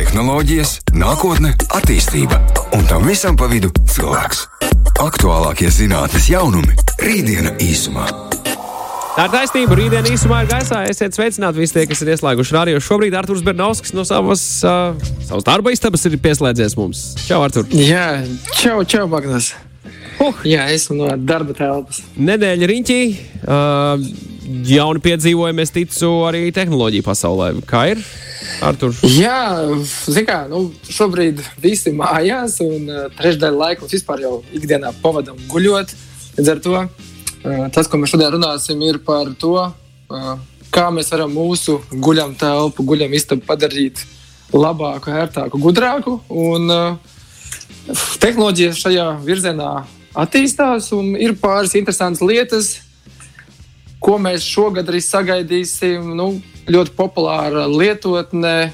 tehnoloģijas, 0.00 0.78
nākotne, 0.96 1.52
attīstība 1.76 2.38
un 2.76 2.86
tam 2.88 3.04
visam 3.08 3.36
pa 3.36 3.50
vidu 3.50 3.68
cilvēks. 3.90 4.46
Aktuālākie 5.00 5.68
zinātnes 5.72 6.30
jaunumi- 6.32 6.76
rītdiena 7.06 7.52
īsumā. 7.60 8.06
Tā 9.16 9.26
ir 9.26 9.32
taisnība. 9.34 9.76
Rītdien 9.76 10.06
īsumā 10.08 10.44
ir 10.44 10.52
gaisā. 10.54 10.84
Esiet 10.88 11.12
sveicināti 11.12 11.60
visi 11.60 11.74
tie, 11.74 11.86
kas 11.86 12.00
ir 12.00 12.14
ieslēguši 12.14 12.56
radio. 12.56 12.80
Šobrīd 12.80 13.16
Arthurs 13.18 13.42
Bernovskis 13.42 13.92
no 13.92 14.06
savas, 14.08 14.64
uh, 14.64 14.94
savas 15.26 15.44
darba 15.44 15.74
istabas 15.74 16.06
ir 16.06 16.16
pieslēdzies 16.16 16.78
mums. 16.78 17.16
Čau, 17.26 17.42
Artur! 17.42 17.66
Jā, 17.74 18.22
čau, 18.54 18.84
čau, 18.84 19.08
Magnus! 19.10 19.52
Uh. 20.20 20.42
Jā, 20.52 20.66
esmu 20.74 20.98
no 21.00 21.12
darba 21.16 21.56
telpas. 21.56 22.02
Nedēļa 22.20 22.68
riņķī. 22.70 23.00
Uh, 23.40 24.28
jauni 24.66 25.00
piedzīvojumi, 25.04 25.62
es 25.62 25.72
ticu, 25.74 26.10
arī 26.28 26.48
tehnoloģiju 26.54 27.06
pasaulē. 27.06 27.50
Kā 27.68 27.86
ir? 27.92 28.02
Artur. 28.66 28.94
Jā, 29.06 29.40
zināmā 30.10 30.26
mērā, 30.26 30.40
nu, 30.50 30.62
šobrīd 30.90 31.42
visi 31.62 31.92
mājās, 31.96 32.58
un 32.64 32.88
uh, 32.90 33.04
trešdaļa 33.18 33.60
laika 33.62 33.84
mums 33.84 33.94
vispār 33.94 34.24
jau 34.24 34.32
ikdienā 34.56 34.92
pavadām 35.02 35.38
guļot. 35.50 35.94
Līdz 36.38 36.50
ar 36.52 36.62
to 36.64 36.76
uh, 36.80 36.88
tas, 37.72 37.88
ko 37.88 38.00
mēs 38.00 38.12
šodien 38.14 38.32
runāsim, 38.34 38.82
ir 38.86 39.00
par 39.06 39.30
to, 39.40 39.54
uh, 39.68 40.32
kā 40.74 40.88
mēs 40.94 41.12
varam 41.14 41.32
mūsu 41.36 41.78
guļam 41.92 42.34
telpu, 42.40 42.84
guļam 42.86 43.14
istabu 43.16 43.46
padarīt 43.46 44.02
labāku, 44.52 45.14
ērtāku, 45.22 45.62
gudrāku. 45.62 46.18
Un, 46.28 46.68
uh, 46.74 47.96
tehnoloģijas 48.20 48.82
šajā 48.82 49.08
virzienā 49.24 49.72
attīstās, 50.18 50.90
un 50.96 51.14
ir 51.18 51.36
pāris 51.40 51.76
interesantas 51.78 52.22
lietas, 52.24 52.70
ko 54.00 54.16
mēs 54.22 54.46
šogad 54.46 54.88
arī 54.88 55.02
sagaidīsim. 55.04 56.14
Nu, 56.16 56.32
ļoti 56.70 56.94
populāra 56.96 57.66
lietotne, 57.70 58.72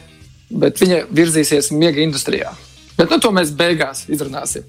bet 0.51 0.83
viņa 0.83 1.07
virzīsies 1.15 1.73
miega 1.75 2.03
industrijā. 2.05 2.53
Bet 2.97 3.13
nu, 3.13 3.21
to 3.21 3.33
mēs 3.35 3.53
beigās 3.57 4.07
izrunāsim. 4.09 4.65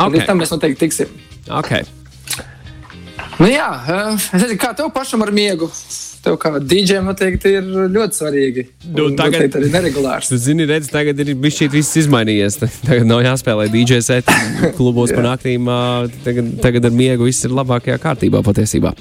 Okay. 0.00 0.24
Tam 0.26 0.40
mēs 0.40 0.50
noteikti 0.50 0.86
tiksim. 0.86 1.12
Okay. 1.62 1.84
Nu, 3.38 3.46
jā, 3.50 3.68
es 4.14 4.30
nezinu, 4.34 4.58
kā 4.60 4.72
tev 4.76 4.90
pašam 4.94 5.22
ar 5.24 5.32
miegu. 5.34 5.68
Tev 6.22 6.36
kā 6.38 6.52
dīdžiem 6.54 7.08
noteikti 7.08 7.50
ir 7.58 7.64
ļoti 7.90 8.14
svarīgi. 8.14 8.62
Nu, 8.94 9.08
tagad 9.18 9.56
arī 9.58 9.70
neregulārs. 9.72 10.28
Tu 10.30 10.36
zini, 10.38 10.68
redz, 10.70 10.86
tagad 10.92 11.18
ir 11.18 11.32
bijis 11.34 11.64
viss 11.72 11.98
izmainījies. 12.04 12.60
Tagad 12.62 13.08
nav 13.10 13.24
jāspēlē 13.26 13.66
dīdžers 13.72 14.12
klubos 14.78 15.10
pa 15.10 15.24
naktīm. 15.24 15.66
Tagad, 16.22 16.52
tagad 16.62 16.86
ar 16.86 16.94
miegu 16.94 17.26
viss 17.26 17.42
ir 17.48 17.56
labākajā 17.58 17.98
kārtībā 18.04 18.44
patiesībā. 18.46 18.94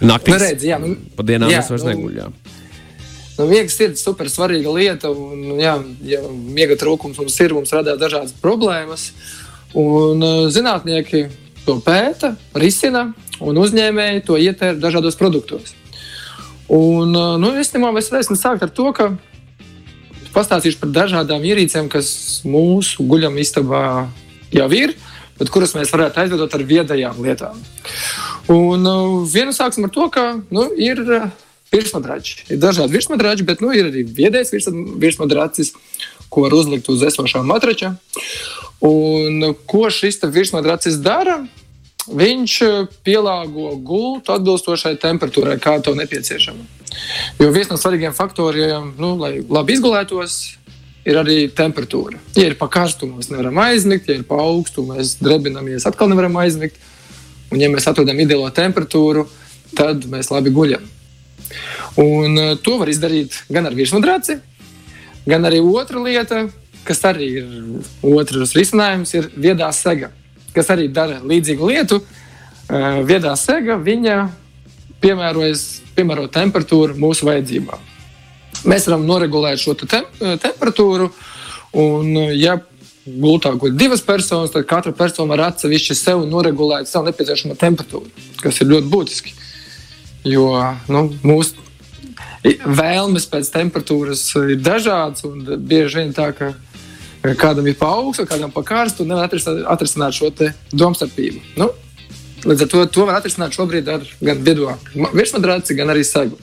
Naktīs. 0.00 0.32
Nu, 0.32 0.38
redz, 0.40 0.64
jā, 0.64 0.78
nu, 0.80 0.94
pa 1.18 1.26
dienām 1.26 1.52
jā, 1.52 1.60
es 1.60 1.68
vairs 1.72 1.84
nu, 1.84 1.92
neguļu. 1.92 2.30
Nu, 3.38 3.46
miegs 3.50 3.76
ir 3.84 3.92
super 4.00 4.30
svarīga 4.32 4.72
lieta, 4.72 5.10
un, 5.12 5.58
jā, 5.60 5.74
ja 6.06 6.22
miega 6.32 6.78
trūkums 6.80 7.18
mums 7.20 7.36
ir, 7.44 7.54
mums 7.54 7.74
radās 7.76 7.98
dažādas 8.00 8.32
problēmas. 8.40 9.10
Un, 9.76 10.24
zinātnieki 10.54 11.26
to 11.66 11.76
pēta, 11.84 12.32
risina, 12.56 13.10
un 13.44 13.60
uzņēmēji 13.60 14.24
to 14.24 14.38
ietver 14.40 14.80
dažādos 14.80 15.18
produktos. 15.20 15.74
Un, 16.68 17.14
nu, 17.40 17.52
īstenībā 17.56 17.90
mēs 17.96 18.10
varēsim 18.12 18.36
sākt 18.36 18.64
ar 18.66 18.72
to, 18.74 18.90
ka 18.92 19.10
pastāstīšu 20.34 20.82
par 20.82 20.92
dažādām 20.92 21.44
ierīcēm, 21.48 21.88
kas 21.92 22.10
mūsu 22.44 23.06
guļamā 23.08 23.40
istabā 23.40 23.82
jau 24.52 24.68
ir, 24.76 24.94
bet 25.38 25.52
kuras 25.54 25.72
mēs 25.76 25.92
varētu 25.94 26.24
aizvedot 26.24 26.54
ar 26.54 26.64
viedajām 26.68 27.20
lietām. 27.24 27.60
Un 28.52 28.84
vienu 29.32 29.54
sāksim 29.56 29.88
ar 29.88 29.94
to, 29.94 30.08
ka 30.12 30.26
nu, 30.52 30.68
ir 30.76 31.00
virsmadrači. 31.72 32.44
Ir 32.52 32.60
dažādi 32.60 32.96
virsmadrači, 32.96 33.46
bet 33.48 33.64
nu, 33.64 33.72
ir 33.76 33.90
arī 33.90 34.04
viedais 34.04 34.52
virsmadracis, 34.52 35.74
ko 36.28 36.44
var 36.44 36.56
uzlikt 36.56 36.88
uz 36.92 37.04
esošā 37.08 37.42
matrača. 37.46 37.94
Un, 38.84 39.54
ko 39.68 39.88
šis 39.92 40.20
virsmadracis 40.28 41.00
dara? 41.04 41.40
Viņš 42.08 42.52
pielāgo 43.04 43.74
gultu 43.84 44.32
atbilstošai 44.32 44.94
temperatūrai, 45.02 45.58
kā 45.60 45.76
to 45.84 45.92
nepieciešama. 45.98 46.64
Jo 47.38 47.50
viens 47.52 47.68
no 47.68 47.76
svarīgiem 47.76 48.14
faktoriem, 48.16 48.94
nu, 49.00 49.12
lai 49.20 49.38
labi 49.44 49.76
izgulētos, 49.76 50.38
ir 51.08 51.18
arī 51.20 51.36
temperatūra. 51.54 52.20
Ja 52.36 52.48
ir 52.48 52.56
pa 52.60 52.68
karstu, 52.72 53.08
mēs 53.10 53.30
nevaram 53.32 53.58
aizmigt, 53.64 54.08
ja 54.08 54.18
ir 54.18 54.24
pa 54.28 54.40
augstu, 54.44 54.84
mēs 54.88 55.16
drebinamies, 55.22 55.86
atkal 55.88 56.10
nevaram 56.10 56.36
aizmigt. 56.40 56.76
Un, 57.48 57.60
ja 57.62 57.70
mēs 57.72 57.88
atrodam 57.88 58.18
ideālo 58.20 58.48
temperatūru, 58.52 59.24
tad 59.76 60.04
mēs 60.10 60.28
labi 60.32 60.52
guļam. 60.52 60.84
Un, 61.98 62.36
uh, 62.36 62.54
to 62.60 62.76
var 62.80 62.90
izdarīt 62.92 63.36
gan 63.48 63.68
ar 63.68 63.76
virsmadraci, 63.76 64.36
gan 65.28 65.48
arī 65.48 65.62
otra 65.64 66.02
lieta, 66.04 66.44
kas 66.88 67.00
arī 67.08 67.28
ir 67.40 67.48
otrs 68.04 68.52
risinājums, 68.56 69.14
ir 69.16 69.30
viedā 69.36 69.70
sega, 69.76 70.12
kas 70.58 70.74
arī 70.74 70.90
dara 70.92 71.22
līdzīgu 71.22 71.70
lietu. 71.72 72.02
Uh, 72.02 73.00
viedā 73.08 73.32
sega 73.38 73.78
viņa 73.80 74.16
piemērojas, 75.02 75.64
piemēro 75.96 76.26
temperatūru 76.32 76.98
mūsu 76.98 77.28
vajadzībām. 77.28 77.84
Mēs 78.68 78.88
varam 78.88 79.06
noregulēt 79.06 79.60
šo 79.62 79.76
te 79.78 79.86
temperatūru, 80.18 81.12
un, 81.78 82.10
ja 82.34 82.58
gultā 83.06 83.52
guļ 83.56 83.76
divas 83.78 84.02
personas, 84.04 84.52
tad 84.52 84.66
katra 84.68 84.92
persona 84.96 85.36
var 85.36 85.46
atsevišķi 85.52 85.96
sev 85.96 86.24
noregulēt 86.28 86.90
savu 86.90 87.08
nepieciešamo 87.08 87.56
temperatūru, 87.58 88.10
kas 88.42 88.60
ir 88.60 88.70
ļoti 88.72 88.92
būtiski. 88.92 89.34
Jo 90.28 90.50
nu, 90.90 91.06
mūsu 91.22 91.66
vēlmes 92.66 93.28
pēc 93.30 93.52
temperatūras 93.54 94.24
ir 94.42 94.58
dažādas, 94.60 95.24
un 95.28 95.46
bieži 95.68 96.02
vien 96.02 96.12
tā, 96.16 96.30
ka 96.36 96.52
kādam 97.36 97.66
ir 97.68 97.76
pa 97.78 97.90
augstu, 97.98 98.24
kādam 98.28 98.52
pa 98.54 98.62
karstu, 98.66 99.04
un 99.04 99.12
nevar 99.12 99.28
atrisināt 99.28 100.16
šo 100.16 100.30
domstarpību. 100.72 101.42
Nu, 101.60 101.70
līdz 102.46 102.64
ar 102.64 102.70
to 102.72 102.84
to 102.94 103.06
var 103.08 103.18
atrisināt 103.20 103.56
šobrīd 103.56 103.88
ar 103.90 104.06
gan 104.20 104.44
video 104.44 104.76
virsmadraci, 105.12 105.76
gan 105.78 105.90
arī 105.92 106.04
segu. 106.06 106.38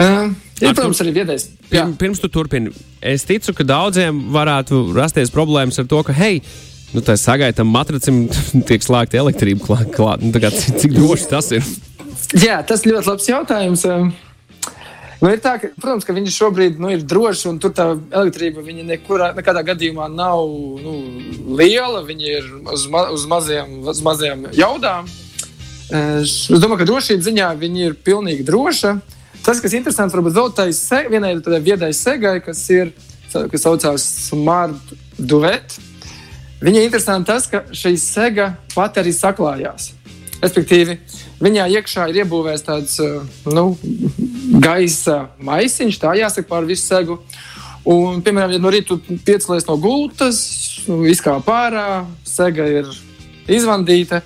Uh, 0.00 0.32
ir, 0.60 0.72
protams, 0.72 1.00
arī 1.04 1.14
viedais. 1.20 1.46
Pirms, 1.70 1.96
pirms 2.00 2.20
tu 2.22 2.28
turpini, 2.32 2.72
es 3.00 3.24
ticu, 3.28 3.54
ka 3.56 3.66
daudziem 3.68 4.26
varētu 4.34 4.88
rasties 4.96 5.32
problēmas 5.32 5.78
ar 5.80 5.88
to, 5.88 6.02
ka, 6.06 6.16
hei, 6.16 6.42
nu, 6.92 7.04
tā 7.04 7.16
sagaitam 7.20 7.70
matracim 7.70 8.24
tiek 8.68 8.84
slēgta 8.84 9.20
elektrība 9.22 9.64
klāt. 9.68 9.94
klāt. 9.94 10.24
Nu, 10.24 10.32
cik 10.82 10.96
droši 10.96 11.30
tas 11.30 11.52
ir? 11.54 11.72
Jā, 12.42 12.60
tas 12.66 12.86
ļoti 12.88 13.08
labs 13.12 13.28
jautājums. 13.28 13.86
Nu, 15.22 15.30
tā, 15.38 15.52
ka, 15.62 15.68
protams, 15.78 16.02
ka 16.02 16.14
viņš 16.16 16.34
šobrīd 16.34 16.80
nu, 16.82 16.88
ir 16.90 17.04
drošs, 17.06 17.44
un 17.46 17.60
tur 17.62 17.70
tā 17.70 17.92
elektrība 17.94 18.64
nekurā, 18.66 19.28
nekādā 19.36 19.62
gadījumā 19.68 20.08
nav 20.10 20.40
nu, 20.82 20.94
liela. 21.54 22.00
Viņa 22.08 22.32
ir 22.32 22.48
uz, 22.74 22.88
ma 22.90 23.04
uz, 23.14 23.28
maziem, 23.30 23.76
uz 23.86 24.00
maziem 24.02 24.48
jaudām. 24.58 25.06
Es 25.92 26.48
domāju, 26.50 26.80
ka 26.80 26.88
drošības 26.90 27.28
ziņā 27.28 27.52
viņa 27.60 27.86
ir 27.86 27.96
pilnīgi 28.02 28.48
droša. 28.48 28.96
Tas, 29.46 29.62
kas 29.62 29.70
ir 29.70 29.78
interesants, 29.78 30.14
varbūt 30.14 30.34
vēl 30.34 30.52
tai 30.58 30.68
se, 30.74 31.04
vienai 31.10 31.36
tādai 31.38 31.62
viedai 31.70 31.92
segai, 31.94 32.40
kas 32.42 32.66
ir, 32.74 32.90
kas 33.30 33.62
saucās 33.62 34.02
Smart 34.26 34.94
Duet. 35.18 35.78
Viņai 36.62 36.86
interesanti 36.88 37.30
tas, 37.30 37.46
ka 37.50 37.62
šī 37.70 37.94
sega 37.98 38.56
pati 38.74 39.02
arī 39.02 39.14
saklājās. 39.14 39.92
Respektīvi, 40.42 40.96
viņā 41.42 41.68
iekšā 41.76 42.08
ir 42.10 42.24
iebūvēts 42.24 42.64
tāds 42.66 42.98
nu, 43.46 43.66
gaisa 44.62 45.28
maisiņš, 45.38 46.00
tā 46.02 46.16
jāsaka 46.18 46.48
par 46.48 46.66
visu 46.66 46.88
segu. 46.88 47.20
Un, 47.86 48.20
piemēram, 48.22 48.54
ja 48.54 48.62
no 48.62 48.70
rīta 48.70 48.98
piecēlies 49.26 49.66
no 49.66 49.76
gultas, 49.82 50.42
izkāpa 51.10 51.56
ārā, 51.66 51.86
sega 52.26 52.66
ir 52.70 52.90
izvandīta. 53.50 54.22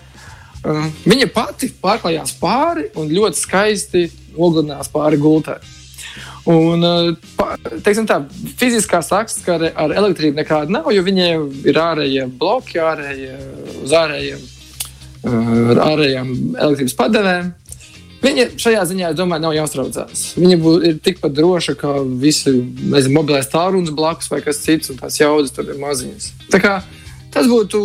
Viņa 1.07 1.29
pati 1.33 1.71
pārklājās 1.81 2.35
pāri 2.41 2.89
un 2.99 3.13
ļoti 3.13 3.41
skaisti 3.41 4.07
oglinās 4.37 4.91
pāri 4.93 5.21
gultai. 5.21 5.61
Un, 6.47 6.85
teiksim, 7.85 8.07
tā, 8.07 8.21
fiziskā 8.59 9.01
sakskare 9.03 9.73
ar 9.75 9.93
elektrību 9.93 10.41
nekāda 10.41 10.79
nav, 10.79 10.93
jo 10.95 11.03
viņiem 11.05 11.49
ir 11.67 11.81
ārējie 11.83 12.29
bloki, 12.39 12.79
ārējie, 12.83 13.35
uz 13.83 13.95
ārējiem, 13.97 14.45
ar 15.25 15.83
ārējām 15.87 16.35
elektrības 16.55 16.99
padevēm. 16.99 17.55
Viņa 18.27 18.47
šajā 18.59 18.85
ziņā, 18.91 19.11
es 19.13 19.19
domāju, 19.19 19.45
nav 19.45 19.55
jāuztraucās. 19.55 20.23
Viņa 20.41 20.57
bū, 20.61 20.77
ir 20.89 21.01
tikpat 21.05 21.35
droša 21.37 21.77
kā 21.79 21.93
visi 22.21 22.55
nezinu, 22.57 23.15
mobilais 23.19 23.51
tālrunis 23.53 23.93
blakus 23.95 24.33
vai 24.33 24.41
kas 24.43 24.63
cits, 24.65 24.91
un 24.91 24.99
tās 24.99 25.21
jaudas 25.21 25.55
tur 25.55 25.69
ir 25.69 25.79
maziņas. 25.79 26.31
Tā 26.51 26.63
kā 26.63 26.79
tas 27.35 27.47
būtu 27.51 27.83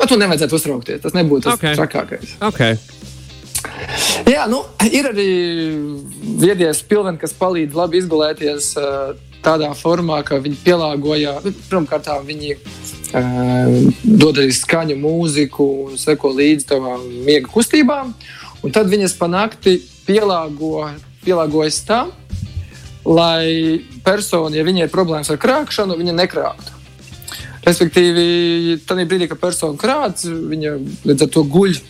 Par 0.00 0.08
to 0.08 0.16
nevajadzētu 0.16 0.56
uztraukties. 0.56 1.02
Tas 1.04 1.16
nebūtu 1.16 1.44
tas 1.44 1.58
okay. 1.58 1.76
trakākais. 1.76 2.36
Okay. 2.48 2.78
Jā, 4.30 4.46
nu, 4.48 4.62
ir 4.88 5.10
arī 5.10 5.28
viedies 6.40 6.80
pilveni, 6.88 7.20
kas 7.20 7.34
palīdz 7.36 7.76
labi 7.76 8.00
izgulēties 8.00 8.70
uh, 8.80 9.10
tādā 9.44 9.70
formā, 9.76 10.20
ka 10.26 10.40
viņi 10.42 10.58
pielāgoja, 10.64 11.38
nu, 11.44 11.52
pirmkārt, 11.70 12.08
viņi 12.26 12.56
uh, 12.56 13.76
dod 14.04 14.40
arī 14.40 14.52
skaņu 14.54 14.98
mūziku 15.00 15.68
un 15.86 16.00
seko 16.00 16.32
līdzi 16.36 16.68
tavām 16.74 17.06
miega 17.26 17.50
kustībām. 17.50 18.12
Un 18.60 18.74
tad 18.76 18.90
viņas 18.92 19.16
pa 19.16 19.30
nakti 19.30 19.78
pielāgo, 20.06 20.90
pielāgojas 21.24 21.80
tam, 21.88 22.12
lai 23.08 23.80
persona, 24.04 24.52
ja 24.56 24.66
viņai 24.66 24.84
ir 24.86 24.92
problēmas 24.92 25.32
ar 25.32 25.40
krāpšanu, 25.40 25.96
viņa 25.96 26.16
nekrāptu. 26.18 26.76
Respektīvi, 27.64 28.78
tajā 28.88 29.04
brīdī, 29.08 29.28
kad 29.28 29.40
persona 29.40 29.76
krāts, 29.80 30.24
viņa 30.28 30.76
līdz 31.08 31.26
ar 31.26 31.32
to 31.32 31.44
guļ 31.44 31.80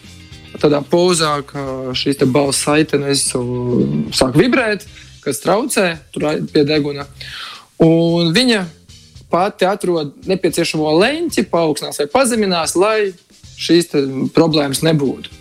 tādā 0.60 0.80
pozā, 0.82 1.36
ka 1.46 1.94
šīs 1.96 2.24
balss 2.30 2.64
saitenes 2.66 3.28
sāk 3.30 4.38
vibrēt, 4.38 4.86
kas 5.24 5.42
traucē 5.42 5.86
pie 6.52 6.64
deguna. 6.68 7.06
Un 7.80 8.32
viņa 8.36 8.64
pati 9.30 9.66
atrod 9.68 10.14
nepieciešamo 10.28 10.94
leņķi, 11.00 11.46
paaugstinās 11.52 12.02
vai 12.02 12.08
pazeminās, 12.12 12.74
lai 12.76 13.12
šīs 13.60 13.92
problēmas 14.34 14.82
nebūtu. 14.86 15.38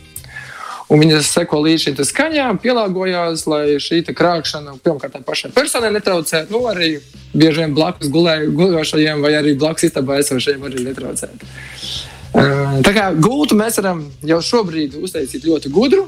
Un 0.89 1.03
viņas 1.03 1.27
seko 1.35 1.59
līdz 1.61 1.83
šīm 1.83 1.97
skaņām, 2.09 2.59
pielāgojās, 2.63 3.43
lai 3.49 3.77
šī 3.81 4.01
krāpšana 4.09 4.79
pirmkārt 4.81 5.19
pašai 5.25 5.51
personai 5.53 5.91
netraucētu. 5.93 6.49
Nu, 6.49 6.63
arī 6.71 6.95
bieži 7.29 7.61
vien 7.61 7.75
blakus 7.77 8.09
gulējošajiem 8.09 9.21
vai 9.21 9.35
arī 9.37 9.53
blakus 9.59 9.85
istabā 9.85 10.17
esošajiem 10.23 10.65
arī 10.65 10.87
netraucētu. 10.87 11.51
Tā 12.85 12.93
kā 12.95 13.05
gultu 13.21 13.57
mēs 13.57 13.77
varam 13.81 14.01
jau 14.25 14.39
šobrīd 14.45 14.97
uztaisīt 14.97 15.45
ļoti 15.45 15.69
gudru. 15.73 16.07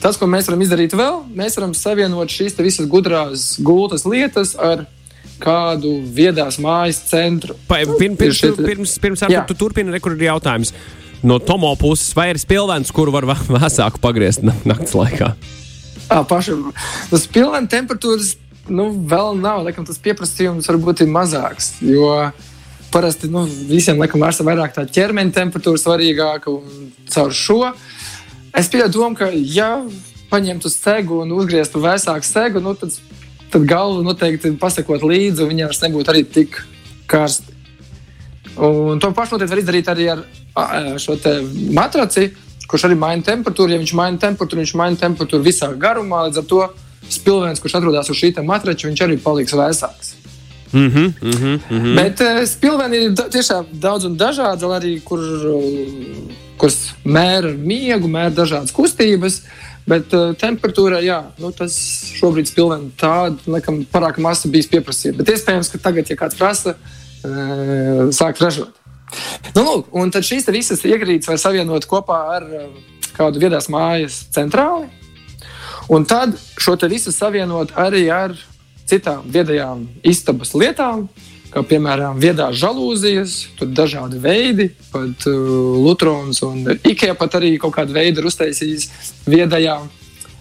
Tas, 0.00 0.16
ko 0.20 0.28
mēs 0.30 0.48
varam 0.48 0.62
izdarīt 0.64 0.94
vēl, 0.96 1.20
mēs 1.36 1.58
varam 1.58 1.74
savienot 1.76 2.32
šīs 2.32 2.56
visas 2.60 2.88
gudrās 2.90 3.52
gultas 3.64 4.06
lietas 4.08 4.54
ar 4.56 4.86
kādu 5.40 5.98
viedās 6.14 6.58
mājas 6.60 7.00
centru. 7.08 7.56
Pa, 7.68 7.80
pirms, 7.98 8.18
pirms, 8.20 8.60
pirms, 8.60 8.96
pirms 9.02 9.24
ar, 9.26 9.36
tu 9.48 9.56
turpini, 9.58 9.92
re, 9.92 10.00
kur 10.02 10.16
ir 10.16 10.28
jautājums 10.28 10.74
no 11.26 11.38
Tomo 11.42 11.72
puses, 11.80 12.12
vai 12.16 12.30
ir 12.32 12.40
spilvens, 12.40 12.92
kuru 12.94 13.12
var 13.12 13.26
vēsāku 13.28 14.00
pagriezt 14.00 14.44
naktas 14.44 14.94
laikā? 14.96 15.34
À, 16.10 16.22
pašam, 16.26 16.70
tas 17.10 17.26
pilnīgi 17.30 17.70
temperatūras 17.70 18.34
nu, 18.70 18.88
vēl 19.10 19.36
nav. 19.40 19.64
Laikam, 19.66 19.86
tas 19.86 20.00
pieprasījums 20.02 20.68
varbūt 20.70 21.04
ir 21.04 21.12
mazāks. 21.12 21.74
Jo 21.84 22.30
parasti 22.90 23.30
nu, 23.30 23.44
visiem 23.70 24.00
laikam 24.00 24.24
ir 24.26 24.46
vairāk 24.48 24.74
tā 24.74 24.86
ķermeņa 24.90 25.36
temperatūra 25.36 25.80
svarīgāka. 25.80 26.56
Caur 27.10 27.34
šo 27.34 27.60
es 28.54 28.68
pieņemu 28.68 28.92
domu, 28.94 29.16
ka 29.16 29.30
ja 29.32 29.84
paņemtu 30.30 30.70
stegu 30.70 31.22
un 31.24 31.32
uzgrieztu 31.34 31.82
vēsāku 31.82 32.26
stegu, 32.26 32.62
nu, 32.62 32.74
tad, 32.78 32.94
tad 33.50 33.64
galva 33.68 34.02
noteikti 34.06 34.52
pasakot 34.60 35.02
līdzi, 35.02 35.42
un 35.42 35.54
viņa 35.54 35.70
vairs 35.70 35.82
nebūtu 35.84 36.12
arī 36.12 36.24
tik 36.24 36.60
karsta. 37.10 37.56
Un 38.60 39.00
to 39.00 39.10
pašu 39.14 39.36
noteikti 39.36 39.54
var 39.54 39.62
izdarīt 39.62 39.90
arī 39.90 40.06
ar 40.12 40.22
šo 41.00 41.16
matraci, 41.74 42.30
kurš 42.70 42.86
arī 42.86 42.98
maina 42.98 43.26
temperatūru. 43.26 43.74
Ja 43.74 43.82
viņš 43.82 43.96
maina 43.98 44.20
temperatūru, 44.22 44.62
viņš 44.62 44.76
maina 44.78 44.98
temperatūru 45.00 45.46
visā 45.46 45.70
garumā. 45.74 46.26
Līdz 46.28 46.42
ar 46.42 46.48
to 46.50 46.62
spilvens, 47.10 47.62
kurš 47.62 47.78
atrodas 47.80 48.10
uz 48.10 48.18
šī 48.18 48.34
matrača, 48.46 48.88
viņš 48.88 49.04
arī 49.06 49.18
paliks 49.22 49.54
vēsāks. 49.54 50.16
Mm 50.72 50.90
-hmm, 50.90 51.12
mm 51.22 51.30
-hmm, 51.30 51.60
mm 51.70 51.80
-hmm. 51.80 51.94
Bet 51.96 52.20
uh, 52.20 52.46
spilveni 52.46 52.96
ir 52.96 53.12
tiešām 53.14 53.64
daudz 53.72 54.04
un 54.04 54.16
dažādi, 54.16 54.64
arī 54.64 55.00
kur, 55.02 55.18
kuras 56.60 56.92
mēra 57.04 57.52
miegu, 57.56 58.10
mēra 58.10 58.32
dažādas 58.42 58.74
kustības. 58.76 59.40
Bet 59.88 60.12
uh, 60.14 60.34
temperatūra, 60.38 61.00
jā, 61.02 61.18
nu, 61.40 61.50
tas 61.56 61.74
šobrīd 62.20 62.50
spilveni 62.50 62.92
tāda, 63.00 63.40
laikam, 63.50 63.80
parāk 63.90 64.20
masa 64.22 64.50
bijis 64.52 64.68
pieprasīta. 64.70 65.16
Bet 65.18 65.32
iespējams, 65.32 65.72
ka 65.72 65.80
tagad, 65.82 66.10
ja 66.12 66.18
kāds 66.20 66.36
prasa, 66.38 66.76
uh, 66.76 68.04
sāk 68.14 68.38
ražot. 68.44 68.76
Nu, 69.56 69.64
lūk, 69.64 69.88
un 69.96 70.12
tad 70.14 70.26
šīs 70.26 70.46
visas 70.52 70.84
iegrīdes 70.86 71.26
var 71.30 71.40
savienot 71.42 71.88
kopā 71.90 72.20
ar 72.36 72.46
um, 72.46 72.76
kādu 73.16 73.42
viedās 73.42 73.66
mājas 73.72 74.20
centrāli. 74.34 74.86
Un 75.90 76.06
tad 76.06 76.36
šo 76.60 76.76
visu 76.86 77.10
savienot 77.10 77.72
arī 77.74 78.04
ar 78.14 78.36
citām 78.86 79.24
viedajām 79.30 79.88
istabas 80.06 80.54
lietām, 80.54 81.08
kā 81.50 81.62
piemēram 81.66 82.20
viedās 82.22 82.58
žalūzijas, 82.60 83.36
tur 83.58 83.70
dažādi 83.74 84.20
veidi, 84.22 84.68
pat 84.92 85.26
uh, 85.30 85.40
Lutrons 85.84 86.42
un 86.46 86.62
Ikea 86.76 87.16
pat 87.18 87.38
arī 87.40 87.56
kaut 87.62 87.74
kādu 87.76 87.96
veidu 87.96 88.22
ir 88.22 88.28
uztaisījis 88.30 88.88
viedajām 89.30 89.88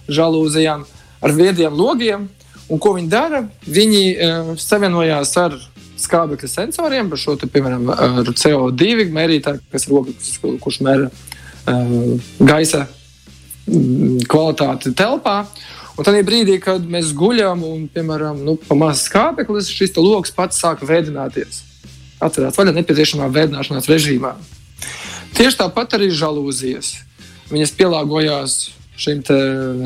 žalūzijām 0.10 0.86
ar 1.22 1.36
viediem 1.36 1.76
logiem. 1.76 2.28
Un 2.70 2.82
ko 2.82 2.94
viņi 2.98 3.10
dara? 3.10 3.44
Viņi 3.66 4.04
uh, 4.14 4.54
savienojās 4.62 5.34
ar 5.42 5.58
skābekļa 6.00 6.50
sensoriem, 6.50 7.10
par 7.12 7.20
šo, 7.20 7.36
te, 7.40 7.50
piemēram, 7.52 7.90
ar 7.92 8.30
CO2 8.30 9.10
mērītāju, 9.12 9.66
kas 9.74 9.88
ir 9.88 9.98
ogles, 10.00 10.30
kurš 10.64 10.80
mēra 10.86 11.10
uh, 11.10 12.30
gaisa 12.40 12.86
mm, 13.68 14.24
kvalitāti 14.30 14.94
telpā. 14.98 15.42
Un 16.00 16.06
tad 16.08 16.16
brīdī, 16.24 16.56
kad 16.64 16.86
mēs 16.88 17.10
guļam 17.12 17.66
un, 17.68 17.82
piemēram, 17.92 18.38
nu, 18.48 18.54
pamazs 18.70 19.10
skābeklis, 19.10 19.68
šis 19.68 19.98
lokus 20.00 20.32
pats 20.32 20.62
sāk 20.62 20.86
vēdināties. 20.88 21.66
Atcerieties, 22.24 22.56
vaļā 22.56 22.72
nepieciešamā 22.78 23.28
vēdināšanās 23.36 23.90
režīmā. 23.92 24.32
Tieši 25.36 25.60
tāpat 25.60 25.98
arī 25.98 26.08
žalūzijas. 26.16 26.94
Viņas 27.52 27.76
pielāgojās 27.76 28.56
šim 29.00 29.26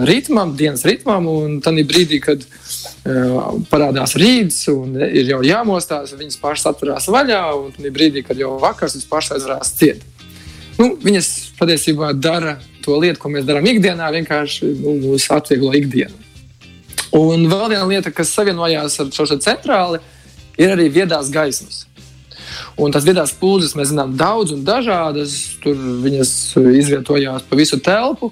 ritmam, 0.06 0.54
dienas 0.58 0.86
ritmam, 0.86 1.26
un 1.30 1.58
tad 1.66 1.82
brīdī, 1.90 2.20
kad 2.22 2.46
uh, 2.46 3.58
parādās 3.74 4.14
rīts 4.18 4.68
un 4.74 4.94
ir 5.06 5.34
jau 5.34 5.42
jāmostās, 5.46 6.14
viņas 6.18 6.38
pašas 6.42 6.70
atverās 6.74 7.10
vaļā, 7.10 7.42
un 7.58 7.74
tad 7.74 7.90
brīdī, 7.94 8.22
kad 8.26 8.38
jau 8.38 8.54
vakars, 8.62 9.00
viņas 9.00 9.10
pašas 9.10 9.38
aizvarās 9.40 9.74
ciet. 9.82 10.06
Nu, 10.78 10.94
viņas 11.02 11.30
patiesībā 11.58 12.14
dara 12.18 12.60
to 12.84 12.98
lietu, 13.00 13.20
ko 13.22 13.32
mēs 13.34 13.48
darām 13.48 13.68
ikdienā, 13.70 14.12
vienkārši 14.18 14.70
nu, 14.82 14.98
mūs 15.06 15.30
atvieglo 15.34 15.74
ikdienu. 15.78 16.20
Un 17.14 17.46
vēl 17.50 17.70
viena 17.76 17.86
lieta, 17.86 18.12
kas 18.14 18.34
savienojās 18.34 19.00
ar 19.04 19.12
šo 19.14 19.38
centrāli, 19.38 20.00
ir 20.58 20.74
arī 20.74 20.90
viedās 20.94 21.30
gaismas. 21.34 21.84
Un 22.78 22.94
tās 22.94 23.06
viedās 23.06 23.34
pūles 23.38 23.76
mēs 23.78 23.92
zinām 23.92 24.16
daudz 24.18 24.54
un 24.56 24.64
dažādas. 24.66 25.36
Tur 25.62 25.78
viņas 25.78 26.32
izvietojās 26.58 27.46
pa 27.50 27.60
visu 27.60 27.78
telpu. 27.84 28.32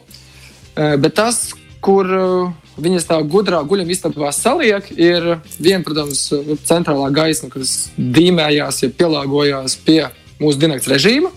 Eh, 0.75 0.95
bet 1.01 1.13
tas, 1.19 1.51
kur 1.83 2.09
eh, 2.09 2.71
viņas 2.81 3.09
tā 3.09 3.19
gudrā 3.27 3.61
guļamā 3.67 3.93
istabā 3.93 4.31
saliek, 4.33 4.87
ir 4.95 5.35
viena, 5.59 5.83
protams, 5.85 6.23
centrālā 6.65 7.11
gaisma, 7.13 7.51
kas 7.53 7.91
dīmējās, 7.97 8.81
ja 8.85 8.89
pielāgojās 8.97 9.77
pie 9.85 10.01
mūsu 10.41 10.61
dienas 10.61 10.89
režīma. 10.89 11.33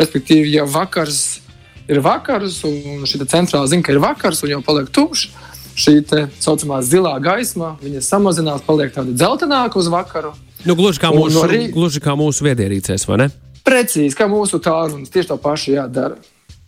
Respektīvi, 0.00 0.56
ja 0.56 0.64
vakars 0.66 1.41
ir 1.90 2.02
vakars, 2.04 2.62
un 2.68 3.06
šī 3.08 3.22
centrālā 3.26 3.68
zina, 3.70 3.84
ka 3.86 3.94
ir 3.94 4.02
vakars, 4.02 4.42
un 4.44 4.54
jau 4.54 4.60
paliek 4.66 4.90
tumšs, 4.94 5.30
šī 5.78 5.94
tā 6.08 6.26
saucamā 6.42 6.82
zilā 6.84 7.14
gaisma 7.22 7.76
samazinās, 8.04 8.64
paliek 8.66 8.92
tāda 8.94 9.14
dzeltenāka 9.16 9.80
uz 9.80 9.88
vakaru. 9.92 10.34
Nu, 10.68 10.76
gluži, 10.78 11.00
kā 11.02 11.10
mūsu, 11.14 11.40
no 11.40 11.48
rī... 11.50 11.64
gluži 11.74 12.02
kā 12.02 12.14
mūsu 12.18 12.46
viedierīcēs, 12.46 13.08
vai 13.08 13.24
ne? 13.24 13.32
Precīzi, 13.66 14.14
kā 14.18 14.28
mūsu 14.30 14.60
tālrunis 14.62 15.10
tieši 15.10 15.32
to 15.32 15.38
pašu 15.42 15.74
jādara. 15.76 16.20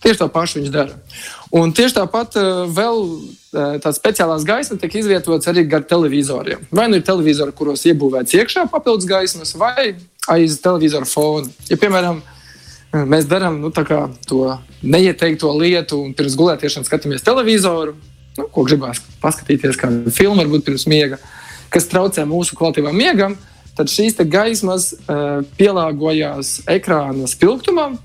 Tieši 0.04 0.20
to 0.20 0.26
pašu 0.28 0.58
viņš 0.60 0.72
dara. 0.72 0.98
Un 1.56 1.70
tieši 1.72 1.96
tāpat 1.96 2.34
uh, 2.36 2.64
vēl 2.68 2.98
uh, 3.08 3.76
tādas 3.80 3.96
speciālās 3.96 4.44
gaismas 4.44 4.82
tiek 4.82 4.98
izvietotas 5.00 5.48
arī 5.48 5.64
gar 5.70 5.86
televizoriem. 5.88 6.66
Vai 6.74 6.90
nu 6.90 6.98
ir 6.98 7.06
televizori, 7.06 7.54
kuros 7.56 7.86
iebūvēts 7.88 8.36
iekšā 8.36 8.66
papildus 8.72 9.08
gaismas, 9.08 9.54
vai 9.56 9.94
aiz 10.28 10.58
televizora 10.60 11.08
fona. 11.08 11.48
Ja, 11.70 11.78
piemēram, 11.80 12.20
mēs 13.02 13.26
darām 13.30 13.58
nu, 13.62 13.70
to 13.74 14.42
neieteikto 14.82 15.50
lietu, 15.58 15.98
un 16.04 16.14
pirms 16.16 16.36
gulētiešanas 16.38 16.90
skatāmies 16.90 17.26
televizoru, 17.26 17.96
nu, 18.38 18.46
ko 18.52 18.64
gribās 18.66 19.02
paskatīties, 19.22 19.78
kādu 19.80 20.12
filmu, 20.14 20.42
varbūt 20.42 20.66
pirms 20.68 20.86
miega, 20.90 21.18
kas 21.74 21.88
traucē 21.90 22.26
mūsu 22.28 22.56
kvalitīvam 22.58 22.96
miegam, 22.96 23.36
tad 23.74 23.90
šīs 23.90 24.16
gaismas 24.30 24.92
uh, 24.94 25.42
pielāgojās 25.58 26.60
ekrāna 26.70 27.28
spilgtumam. 27.30 27.98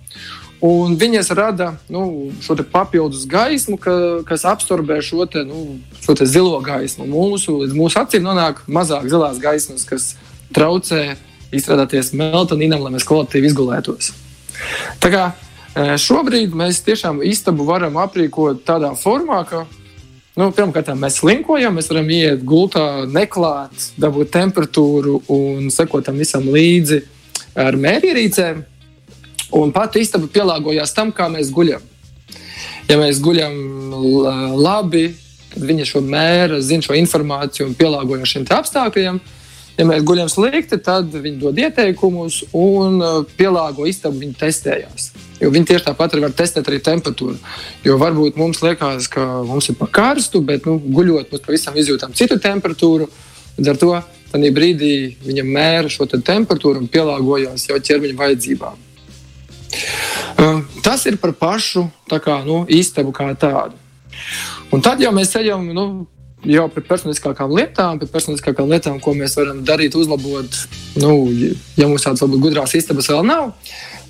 Un 0.59 0.97
viņas 0.99 1.29
rada 1.37 1.69
nu, 1.87 2.33
šo 2.43 2.57
papildus 2.67 3.23
gaismu, 3.31 3.77
ka, 3.79 3.93
kas 4.27 4.43
absorbē 4.43 4.97
šo, 5.05 5.23
te, 5.23 5.45
nu, 5.47 5.77
šo 6.03 6.17
te 6.19 6.27
zilo 6.27 6.57
gaismu. 6.59 7.07
Mūsu, 7.07 7.61
līdz 7.61 7.77
mūsu 7.77 8.01
acīm 8.01 8.25
nonāk 8.27 8.65
mazāk 8.67 9.07
zilās 9.07 9.39
gaismas, 9.39 9.87
kas 9.87 10.17
traucē 10.51 11.13
izstrādāties 11.55 12.11
melatoninam, 12.11 12.83
lai 12.83 12.97
mēs 12.97 13.07
kvalitīvi 13.07 13.53
izgulētos. 13.53 14.11
Tā 14.99 15.11
kā 15.13 15.25
e, 15.29 15.97
šobrīd 16.01 16.55
mēs 16.57 16.81
tiešām 16.85 17.21
istabu 17.25 17.67
varam 17.67 17.99
aprīkot 18.01 18.63
tādā 18.67 18.91
formā, 18.99 19.43
ka 19.49 19.65
nu, 20.39 20.49
pirmkārt 20.55 20.91
mēs 20.97 21.19
slinkojam, 21.21 21.77
mēs 21.77 21.89
varam 21.91 22.09
iet 22.15 22.43
gultā, 22.47 23.05
neklāt, 23.09 23.91
dabūt 23.99 24.33
temperatūru 24.35 25.21
un 25.35 25.71
sekot 25.73 26.07
tam 26.07 26.19
visam 26.21 26.47
līdzi 26.49 27.03
ar 27.59 27.77
mērierīcēm. 27.79 28.65
Un 29.59 29.71
pati 29.73 30.03
istaba 30.05 30.29
pielāgojās 30.29 30.93
tam, 30.93 31.09
kā 31.15 31.25
mēs 31.31 31.49
guļam. 31.53 31.81
Ja 32.89 32.97
mēs 32.97 33.19
guļam 33.21 33.55
labi, 34.57 35.09
tad 35.53 35.65
viņi 35.65 35.87
šo 35.89 36.01
mēra, 36.05 36.59
zina 36.61 36.85
šo 36.85 36.95
informāciju 36.97 37.67
un 37.67 37.75
pielāgojas 37.77 38.33
šiem 38.33 38.45
apstākļiem. 38.53 39.19
Ja 39.79 39.85
mēs 39.87 40.03
guļam 40.03 40.27
slikti, 40.27 40.75
tad 40.83 41.13
viņi 41.13 41.37
dod 41.39 41.59
ieteikumus 41.61 42.41
un 42.57 42.99
uh, 42.99 43.21
pielāgo 43.39 43.85
istabu. 43.87 44.19
Viņi 44.19 44.35
testējās. 44.41 45.05
Jo 45.39 45.53
viņi 45.53 45.69
tieši 45.69 45.85
tāpat 45.85 46.17
var 46.19 46.33
testēt 46.35 46.67
arī 46.67 46.81
temperatūru. 46.83 47.37
Jo 47.87 47.95
varbūt 48.01 48.35
mums 48.39 48.59
liekas, 48.65 49.07
ka 49.07 49.23
mums 49.47 49.71
ir 49.71 49.77
par 49.79 49.91
karstu, 49.95 50.41
bet 50.43 50.67
nu, 50.67 50.75
guļot, 50.83 51.31
mēs 51.31 51.45
pavisam 51.45 51.79
izjūtam 51.79 52.11
citu 52.17 52.35
temperatūru. 52.43 53.07
Līdz 53.55 53.71
ar 53.71 53.79
to 53.79 53.93
tādā 54.33 54.51
brīdī 54.55 54.93
viņa 55.23 55.47
mēra 55.47 55.91
šo 55.91 56.09
te 56.11 56.19
temperatūru 56.27 56.83
un 56.83 56.91
pielāgojās 56.91 57.69
jau 57.71 57.79
ķermeņa 57.79 58.19
vajadzībām. 58.19 58.85
Um, 60.39 60.63
tas 60.83 61.05
ir 61.07 61.17
par 61.21 61.31
pašu 61.39 61.87
kā, 62.09 62.41
nu, 62.43 62.65
istabu 62.67 63.15
kā 63.15 63.31
tādu. 63.39 63.79
Un 64.75 64.83
tad 64.83 64.99
jau 64.99 65.11
mēs 65.15 65.31
ejam 65.39 65.65
nu, 65.73 65.85
jau 66.47 66.65
pie 66.71 66.83
personiskākām 66.87 67.51
lietām, 67.55 67.99
pie 67.99 68.07
personiskākām 68.11 68.69
lietām, 68.71 68.99
ko 69.03 69.13
mēs 69.17 69.35
varam 69.39 69.63
darīt, 69.67 69.97
uzlabot. 69.99 70.59
Nu, 70.99 71.13
ja 71.77 71.87
mums 71.89 72.05
tādas 72.05 72.23
varbūt 72.23 72.45
gudrās 72.47 72.75
istabas 72.79 73.09
vēl 73.11 73.25
nav, 73.27 73.51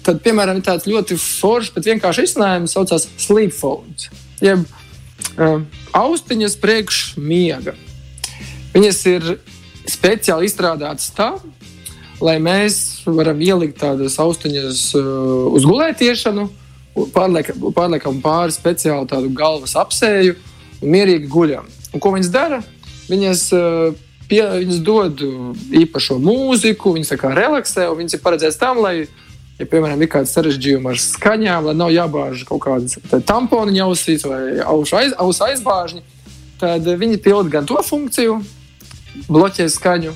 tad, 0.05 0.21
piemēram, 0.25 0.59
ir 0.59 0.67
tāds 0.67 0.87
ļoti 0.89 1.17
foršs, 1.19 1.73
bet 1.75 1.89
vienkārši 1.89 2.27
izcinājums, 2.27 2.75
saucās 2.75 3.07
sleep 3.19 3.53
phones. 3.55 4.09
Jeb 4.43 4.65
uh, 4.65 5.63
austiņas 5.97 6.57
priekš 6.61 7.01
miega. 7.17 7.75
Viņas 8.75 9.01
ir 9.09 9.31
speciāli 9.89 10.45
izstrādātas 10.49 11.09
tā, 11.17 11.31
lai 12.21 12.37
mēs 12.43 13.01
varam 13.07 13.41
ielikt 13.41 13.79
tādas 13.81 14.19
austiņas 14.21 14.85
uh, 14.99 15.09
uz 15.55 15.65
gulētiešanu, 15.65 16.45
pārliekam 17.15 18.21
pāri 18.21 18.53
speciāli 18.53 19.09
tādu 19.09 19.31
galvas 19.33 19.75
apsēju 19.79 20.35
un 20.79 20.93
mierīgi 20.93 21.29
guļam. 21.31 21.67
Un 21.93 22.03
ko 22.03 22.13
viņas 22.13 22.29
dara? 22.33 22.59
Viņas, 23.09 23.47
uh, 23.57 23.97
pie, 24.29 24.43
viņas 24.61 24.83
dod 24.85 25.23
īpašo 25.81 26.19
mūziku, 26.21 26.93
viņas 26.97 27.15
relaksē, 27.17 27.89
un 27.89 28.03
viņas 28.03 28.17
ir 28.17 28.23
paredzētas 28.25 28.61
tam, 28.61 28.83
lai, 28.85 28.93
ja, 29.57 29.65
piemēram, 29.65 30.01
ir 30.05 30.11
kāds 30.13 30.35
sarežģījums 30.37 30.91
ar 30.93 31.01
skaņām, 31.01 31.71
lai 31.71 31.75
nav 31.79 31.91
jābāž 31.95 32.45
kaut 32.49 32.63
kādas 32.67 32.99
tamponiņa 33.25 33.89
ausīs 33.89 34.25
vai 34.29 34.59
ausu 34.61 34.99
aiz, 35.01 35.17
aus 35.17 35.41
aizbāžņi, 35.49 36.05
tad 36.61 36.85
viņi 36.85 37.21
pilda 37.25 37.57
gan 37.57 37.69
to 37.69 37.81
funkciju, 37.85 38.41
bloķē 39.27 39.69
skaņu, 39.73 40.15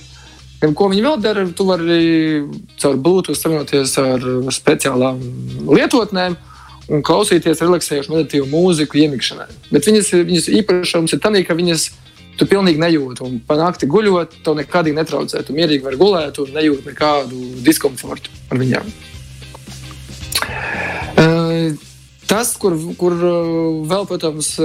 Gan 0.63 0.71
ko 0.79 0.85
viņi 0.87 1.01
vēl 1.03 1.17
dara, 1.19 1.41
tu 1.51 1.65
vari 1.67 2.43
caur 2.79 2.95
Bluetooth 2.95 3.35
savienoties 3.35 3.97
ar 3.99 4.21
speciālām 4.55 5.17
lietotnēm 5.67 6.37
un 6.91 7.03
klausīties 7.05 7.61
relaksējošu 7.63 8.13
meditīvu 8.13 8.47
mūziku 8.51 8.99
iemikšanai. 9.03 9.49
Bet 9.71 9.87
viņas, 9.87 10.11
viņas 10.29 10.49
īpašums 10.61 11.15
ir 11.15 11.21
tas, 11.23 11.39
ka 11.47 11.57
viņas 11.57 11.87
tu 12.39 12.47
pilnīgi 12.49 12.81
nejūti. 12.81 13.23
Un 13.27 13.39
panākti 13.47 13.89
guļot, 13.89 14.39
tev 14.45 14.57
nekādīgi 14.59 14.97
netraucē. 14.97 15.43
Tu 15.45 15.55
mierīgi 15.55 15.85
vari 15.85 15.99
gulēt 16.01 16.39
un 16.41 16.53
nejūt 16.55 16.87
nekādu 16.89 17.41
diskomfortu 17.65 18.33
ar 18.49 18.61
viņām. 18.61 18.93
Tas, 22.27 22.55
kur, 22.57 22.73
kur 22.97 23.13
vēl, 23.85 24.07
protams, 24.09 24.55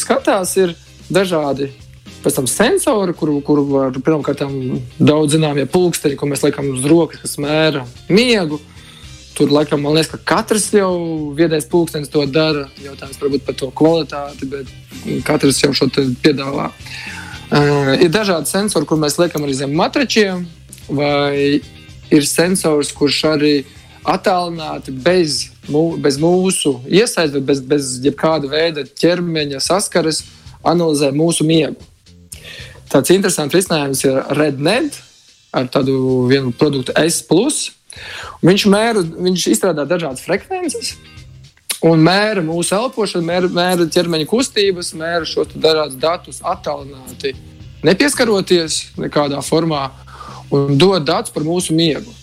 skatās, 0.00 0.56
ir 0.58 0.74
dažādi 1.12 1.70
Pēc 2.22 2.36
tam 2.38 2.46
sensori, 2.46 3.14
kur, 3.18 3.32
kur 3.42 3.60
var 3.66 3.96
pirmkārt 3.98 4.44
daudz 5.02 5.34
zināmie 5.34 5.64
pulksteņi, 5.70 6.14
ko 6.18 6.28
mēs 6.30 6.44
liekam 6.46 6.68
uz 6.70 6.84
rokas, 6.86 7.18
kas 7.24 7.34
mēra 7.42 7.82
miegu. 8.06 8.60
Tur 9.36 9.52
laikam 9.52 9.80
man 9.80 9.96
liekas, 9.96 10.12
ka 10.12 10.18
katrs 10.34 10.68
jau 10.74 10.92
viedais 11.36 11.64
pulkstenis 11.68 12.10
to 12.12 12.24
dara. 12.28 12.66
Jautājums 12.84 13.20
varbūt 13.20 13.44
par 13.46 13.56
to 13.56 13.70
kvalitāti, 13.72 14.48
bet 14.52 15.22
katrs 15.24 15.62
jau 15.62 15.72
šo 15.76 15.88
piedāvā. 15.92 16.68
Uh, 17.52 17.94
ir 18.00 18.08
dažādi 18.12 18.48
sensori, 18.48 18.88
kur 18.88 19.00
mēs 19.00 19.18
liekam 19.20 19.44
arī 19.44 19.56
zem 19.56 19.72
matračiem, 19.76 20.44
vai 20.88 21.60
ir 22.12 22.26
sensors, 22.28 22.92
kurš 22.96 23.22
arī 23.32 23.54
attālināti 24.08 24.92
bez, 24.92 25.50
bez 26.02 26.18
mūsu 26.20 26.74
iesaistes, 26.88 27.44
bez, 27.46 27.60
bez 27.60 27.90
jebkāda 28.04 28.50
veida 28.50 28.84
ķermeņa 28.84 29.60
saskares 29.62 30.22
analizē 30.66 31.12
mūsu 31.14 31.46
miegu. 31.46 31.78
Tāds 32.92 33.12
interesants 33.14 33.54
risinājums 33.56 34.02
ir 34.04 34.18
RedNet 34.36 34.98
ar 35.56 35.68
tādu 35.72 36.26
vienu 36.28 36.52
produktu 36.56 36.92
S. 36.98 37.22
Viņš, 38.42 38.66
mēra, 38.72 39.02
viņš 39.02 39.48
izstrādā 39.52 39.86
dažādas 39.88 40.24
frekvences. 40.24 40.94
Un 41.82 42.02
mēra 42.06 42.44
mūsu 42.46 42.76
elpošanu, 42.76 43.26
mēra, 43.26 43.50
mēra 43.50 43.88
ķermeņa 43.90 44.28
kustības, 44.30 44.92
mēra 44.98 45.26
šos 45.26 45.56
dažādus 45.58 45.98
datus 45.98 46.38
attālināti, 46.46 47.34
nepieskaroties 47.82 48.76
nekādā 49.02 49.40
formā, 49.42 49.88
un 50.54 50.76
dod 50.78 51.02
datus 51.08 51.34
par 51.34 51.42
mūsu 51.46 51.74
miegu. 51.74 52.14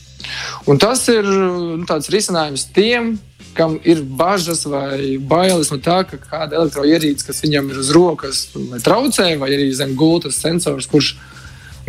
Un 0.70 0.80
tas 0.80 1.02
ir 1.12 1.28
nu, 1.28 1.84
risinājums 1.84 2.70
tiem, 2.76 3.18
kam 3.58 3.76
ir 3.84 4.02
bažas 4.04 4.64
vai 4.70 5.18
bailes 5.18 5.72
no 5.74 5.80
tā, 5.84 6.02
ka 6.08 6.20
kāda 6.22 6.60
elektroierīce, 6.62 7.26
kas 7.28 7.42
viņam 7.44 7.72
ir 7.74 7.82
uz 7.82 7.92
rokas, 7.96 8.46
traucē, 8.86 9.34
vai 9.42 9.52
arī 9.56 9.70
zem 9.76 9.96
gultas 10.00 10.40
sensors, 10.40 10.88
kurš 10.88 11.16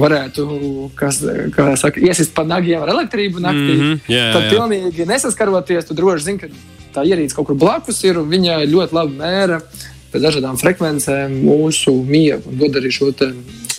varētu 0.01 0.47
kas, 0.99 1.21
saka, 1.81 2.01
iesist 2.01 2.35
pa 2.37 2.45
nagiem 2.49 2.83
ar 2.83 2.93
elektrību 2.95 3.43
naktī, 3.43 3.77
mm 3.77 3.81
-hmm, 3.81 4.01
jā, 4.09 4.27
tad 4.35 4.43
jā. 4.47 4.51
pilnīgi 4.55 5.07
nesaskaroties, 5.07 5.89
tu 5.89 5.95
droši 5.95 6.25
zini, 6.25 6.39
ka 6.39 6.49
tā 6.95 7.07
ierīce 7.07 7.37
kaut 7.37 7.47
kur 7.51 7.59
blakus 7.59 8.03
ir 8.05 8.19
un 8.19 8.29
viņa 8.31 8.65
ļoti 8.67 8.97
labi 8.97 9.19
mēra 9.21 9.61
pēc 10.11 10.27
dažādām 10.27 10.59
frekvencēm 10.59 11.37
mūsu 11.47 11.95
miegu 12.07 12.51
un 12.51 12.59
dod 12.59 12.81
arī 12.81 12.91
šo 12.91 13.13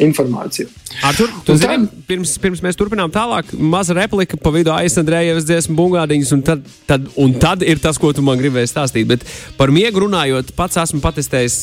informāciju. 0.01 0.69
Artur, 1.07 1.29
tu 1.45 1.55
zini, 1.55 1.85
tad, 1.87 2.01
pirms, 2.09 2.33
pirms 2.41 2.61
mēs 2.65 2.77
turpinām 2.77 3.11
tālāk, 3.13 3.53
maza 3.55 3.95
replika 3.95 4.37
pa 4.41 4.51
vidu 4.53 4.73
aizsandrējienas 4.75 5.45
dziesmu 5.47 5.75
bungādiņas, 5.77 6.31
un 6.35 6.43
tad, 6.45 6.65
tad, 6.89 7.07
un 7.21 7.35
tad 7.41 7.63
ir 7.63 7.79
tas, 7.81 7.99
ko 8.01 8.11
tu 8.15 8.23
man 8.25 8.39
gribēji 8.41 8.71
stāstīt. 8.71 9.07
Bet 9.09 9.23
par 9.59 9.71
miegu 9.73 10.03
runājot, 10.03 10.51
pats 10.57 10.81
esmu 10.81 11.01
patestējis 11.03 11.57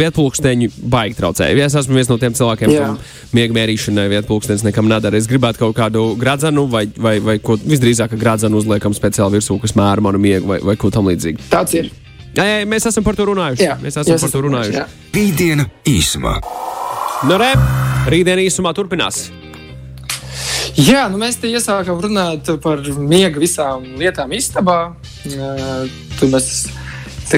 vietpulksteņu 0.00 0.72
baigi 0.90 1.18
traucēju. 1.20 1.62
Es 1.66 1.78
esmu 1.78 2.00
viens 2.00 2.10
no 2.10 2.18
tiem 2.20 2.36
cilvēkiem, 2.36 2.74
kam 2.74 2.98
miega 3.36 3.56
mērīšanai 3.60 4.08
vietpulkstenis 4.16 4.66
nekam 4.66 4.90
nedara. 4.90 5.20
Es 5.20 5.30
gribētu 5.30 5.62
kaut 5.62 5.78
kādu 5.78 6.08
gradzenu 6.20 6.66
vai, 6.70 6.86
vai, 6.98 7.18
vai 7.22 7.38
ko 7.44 7.58
visdrīzāk 7.60 8.18
gradzenu 8.20 8.60
uzliekam 8.60 8.96
speciāli 8.96 9.38
virsū, 9.38 9.60
kas 9.62 9.76
mēra 9.78 10.04
manu 10.04 10.20
miegu 10.22 10.50
vai, 10.50 10.60
vai 10.72 10.76
ko 10.80 10.90
tam 10.92 11.08
līdzīgu. 11.12 11.50
Tāds 11.52 11.78
ir. 11.78 11.92
Jā, 12.34 12.44
jā, 12.46 12.58
mēs 12.70 12.86
esam 12.86 13.06
par 13.06 13.18
to 13.18 13.26
runājuši. 13.30 13.66
Jā, 13.66 13.78
mēs 13.82 13.98
esam 13.98 14.20
par 14.22 14.34
to 14.34 14.44
runājuši. 14.46 14.84
Rītdiena 15.16 15.66
īsumā. 15.90 16.38
Nu, 17.20 17.36
re, 17.36 17.50
rītdiena 18.08 18.40
īsumā 18.40 18.70
turpinās. 18.72 19.26
Jā, 20.80 21.02
nu 21.12 21.18
mēs 21.20 21.36
te 21.36 21.50
iesākām 21.52 21.98
runāt 22.00 22.48
par 22.64 22.80
miega 22.96 23.42
visām 23.42 23.84
lietām 24.00 24.32
istabā. 24.32 24.94
Tur 26.16 26.30
mēs 26.32 26.48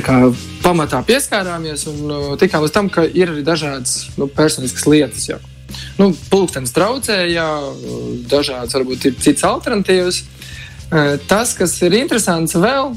kā, 0.06 0.20
pamatā 0.62 1.00
pieskārāmies 1.08 1.88
un 1.90 2.14
tikām 2.38 2.62
līdz 2.62 2.76
tam, 2.76 2.92
ka 2.94 3.08
ir 3.10 3.34
arī 3.34 3.42
dažādas 3.42 4.12
nu, 4.20 4.30
personiskas 4.30 4.86
lietas. 4.86 5.26
Jau. 5.32 5.40
Nu, 5.98 6.12
pulkstenis 6.30 6.76
traucēja, 6.78 7.48
dažādas 8.30 8.78
varbūt 8.78 9.10
ir 9.10 9.18
citas 9.18 9.48
alternatīvas. 9.50 10.22
Tas, 11.26 11.58
kas 11.58 11.74
ir 11.82 11.98
interesants 11.98 12.54
vēl, 12.54 12.94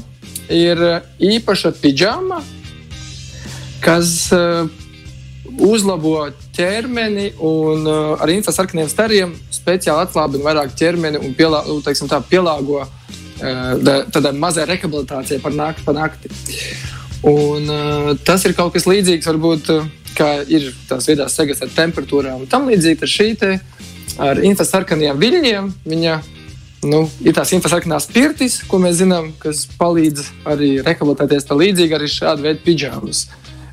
ir 0.54 0.86
īpaša 1.34 1.74
pidžama, 1.82 2.44
kas 3.82 4.30
uzlabo 5.62 6.28
ķermeni 6.56 7.30
un 7.44 7.86
uh, 7.88 8.14
ar 8.20 8.32
infrasarkaniem 8.32 8.88
stariem 8.90 9.34
speciāli 9.54 10.06
atslābina 10.06 10.44
vairāk 10.46 10.74
ķermeni 10.76 11.20
un 11.22 11.34
pielā, 11.36 11.62
nu, 11.68 11.78
teiksim, 11.84 12.10
tā, 12.10 12.20
pielāgo 12.30 12.82
uh, 12.82 12.90
tādai 14.12 14.34
mazai 14.36 14.66
rehabilitācijai 14.68 15.40
par 15.44 15.56
nakti. 15.56 15.86
Pa 15.86 15.96
nakti. 15.96 16.32
Un, 17.26 17.70
uh, 17.70 18.12
tas 18.26 18.44
ir 18.44 18.56
kaut 18.58 18.74
kas 18.76 18.88
līdzīgs, 18.88 19.28
varbūt, 19.32 19.72
uh, 19.72 19.88
kā 20.16 20.30
ir 20.48 20.70
tās 20.88 21.08
viedās 21.08 21.36
segas 21.36 21.60
ar 21.64 21.72
temperatūrām 21.76 22.46
tam 22.50 22.68
līdzīgi 22.70 23.04
ar 23.04 23.12
šī 23.12 23.28
te, 23.40 23.52
ar 24.22 24.40
infrasarkaniem 24.44 25.20
viļņiem. 25.20 25.74
Viņa 25.88 26.16
Nu, 26.86 27.06
ir 27.24 27.34
tās 27.34 27.50
infrasarkanās 27.56 28.06
pirtis, 28.12 28.60
ko 28.68 28.78
mēs 28.78 29.00
zinām, 29.00 29.32
kas 29.42 29.64
palīdz 29.80 30.28
arī 30.46 30.68
rehabilitēties. 30.84 31.46
Tā 31.48 31.56
līdzīgi 31.58 31.96
arī 31.96 32.08
šāda 32.12 32.44
veida 32.44 32.62
pidžāmas. 32.62 33.24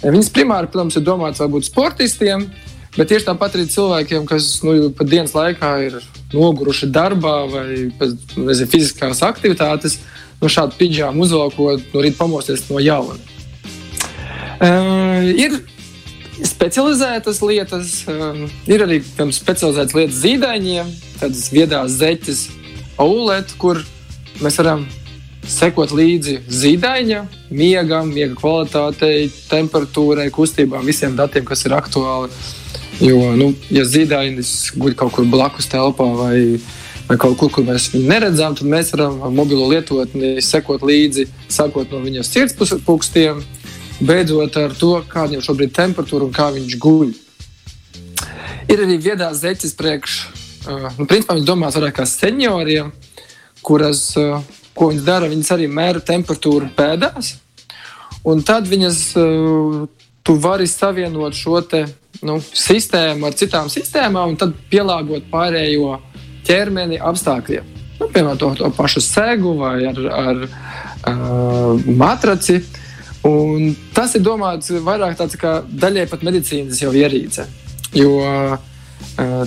Viņas 0.03 0.31
primāri, 0.35 0.67
protams, 0.71 0.97
ir 0.99 1.05
domātas 1.07 1.39
varbūt 1.43 1.69
sportistiem, 1.69 2.47
bet 2.97 3.09
tieši 3.11 3.29
tāpat 3.29 3.55
arī 3.55 3.67
cilvēkiem, 3.71 4.25
kas 4.27 4.49
nu, 4.65 4.89
pat 4.97 5.09
dienas 5.09 5.35
laikā 5.35 5.71
ir 5.85 5.99
noguruši 6.33 6.89
darbā 6.91 7.35
vai 7.51 7.67
pēc 7.99 8.35
nezinu, 8.35 8.71
fiziskās 8.73 9.23
aktivitātes. 9.25 10.01
No 10.41 10.49
šāda 10.51 10.75
pidžāma 10.75 11.23
uzvalkot, 11.23 11.85
no 11.93 12.03
rīta 12.03 12.19
pamosties 12.19 12.65
no 12.67 12.81
jauna. 12.83 13.15
Uh, 14.63 15.29
ir 15.39 15.55
specializētas 16.43 17.39
lietas, 17.45 17.93
um, 18.11 18.43
ir 18.67 18.83
arī 18.83 18.99
specializētas 19.05 19.95
lietas 19.95 20.19
zīdaiņiem, 20.19 20.91
tādas 21.21 21.47
viedās 21.53 21.95
zeķes, 22.01 22.43
OLED, 22.99 23.55
kur 23.61 23.79
mēs 24.43 24.59
varam 24.59 24.83
sekot 25.49 25.91
līdzi 25.95 26.39
zīdaiņa, 26.47 27.21
miegam, 27.53 28.11
miega 28.13 28.35
kvalitātei, 28.37 29.29
temperatūrai, 29.49 30.29
kustībām, 30.33 30.85
visiem 30.87 31.17
datiem, 31.19 31.45
kas 31.47 31.65
ir 31.67 31.75
aktuāli. 31.77 32.31
Jo, 33.01 33.33
nu, 33.35 33.49
ja 33.73 33.83
zīdainis 33.89 34.73
guļ 34.77 34.95
kaut 34.97 35.15
kur 35.15 35.27
blakus 35.27 35.67
telpā 35.71 36.05
vai, 36.15 36.37
vai 37.07 37.17
kaut 37.19 37.35
kur, 37.39 37.49
kur 37.51 37.65
mēs 37.67 37.89
viņu 37.93 38.09
neredzam, 38.11 38.55
tad 38.55 38.69
mēs 38.69 38.93
varam 38.93 39.17
ar 39.25 39.33
mobilo 39.33 39.65
lietotni 39.71 40.37
sekot 40.45 40.85
līdzi, 40.85 41.27
sākot 41.51 41.91
no 41.91 42.03
viņa 42.03 42.23
sirdspūkstiem, 42.27 43.41
beidzot 44.03 44.57
ar 44.61 44.77
to, 44.77 44.93
kāda 45.09 45.37
ir 45.37 45.45
šobrīd 45.45 45.73
temperatūra 45.75 46.29
un 46.29 46.35
kā 46.35 46.49
viņš 46.53 46.79
guļ. 46.85 47.13
Ir 48.71 48.85
arī 48.85 48.97
viedās 49.01 49.41
zeķes 49.41 49.75
priekš, 49.77 50.19
uh, 50.69 50.91
nu, 50.97 51.07
principā 51.09 51.35
viņi 51.35 51.49
domās 51.49 51.75
vairāk 51.77 51.97
kā 51.97 52.05
senioriem, 52.07 52.93
kuras, 53.65 54.05
uh, 54.21 54.39
ko 54.77 54.89
viņas 54.91 55.05
dara, 55.07 55.29
viņas 55.31 55.51
arī 55.55 55.67
mēra 55.71 56.01
temperatūru 56.03 56.71
pēdās, 56.77 57.35
un 58.29 58.41
tad 58.45 58.69
viņas, 58.69 59.01
uh, 59.19 59.83
tu 60.23 60.37
vari 60.39 60.67
savienot 60.69 61.37
šo 61.37 61.61
te, 61.67 61.85
nu, 62.23 62.39
sistēmu 62.41 63.27
ar 63.27 63.37
citām 63.37 63.69
sistēmām 63.71 64.33
un 64.33 64.39
tad 64.39 64.55
pielāgot 64.71 65.29
pārējo 65.31 65.97
ķermeni 66.47 66.99
apstākļiem. 67.01 67.73
Nu, 67.99 68.09
piemēram, 68.09 68.39
to, 68.39 68.53
to 68.59 68.69
pašu 68.75 69.03
segu 69.03 69.55
vai 69.59 69.77
ar, 69.87 69.99
ar 70.11 70.41
uh, 70.47 71.85
matraci. 71.87 72.59
Un 73.23 73.71
tas 73.95 74.11
ir 74.17 74.23
domāts 74.25 74.73
vairāk 74.83 75.15
tāds 75.19 75.37
kā 75.39 75.61
daļai 75.63 76.09
pat 76.11 76.25
medicīnas 76.27 76.81
ierīce. 76.83 77.45
Jo 77.95 78.17
uh, 78.19 78.57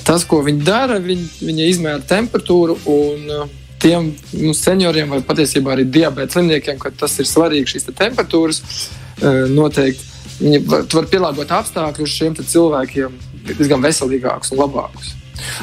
tas, 0.07 0.25
ko 0.25 0.41
viņi 0.47 0.65
dara, 0.65 0.97
viņi, 1.03 1.27
viņi 1.45 1.69
izmēra 1.75 2.01
temperatūru 2.09 2.79
un 2.89 3.35
uh, 3.35 3.51
tiem 3.87 4.11
nu, 4.43 4.55
senioriem 4.57 5.15
vai 5.15 5.23
patiesībā 5.27 5.77
arī 5.77 5.87
diabēta 5.97 6.37
slimniekiem, 6.37 6.79
ka 6.83 6.91
tas 7.05 7.15
ir 7.23 7.29
svarīgi 7.31 7.77
šīs 7.77 7.87
te 7.87 7.95
temperatūras 7.97 8.63
uh, 8.65 9.45
noteikti. 9.53 10.13
Viņi 10.41 10.65
var, 10.69 10.83
var 10.93 11.07
pielāgot 11.13 11.55
apstākļus 11.61 12.17
šiem 12.19 12.35
cilvēkiem 12.43 13.15
diezgan 13.55 13.85
veselīgākus 13.85 14.53
un 14.53 14.61
labākus. 14.65 15.15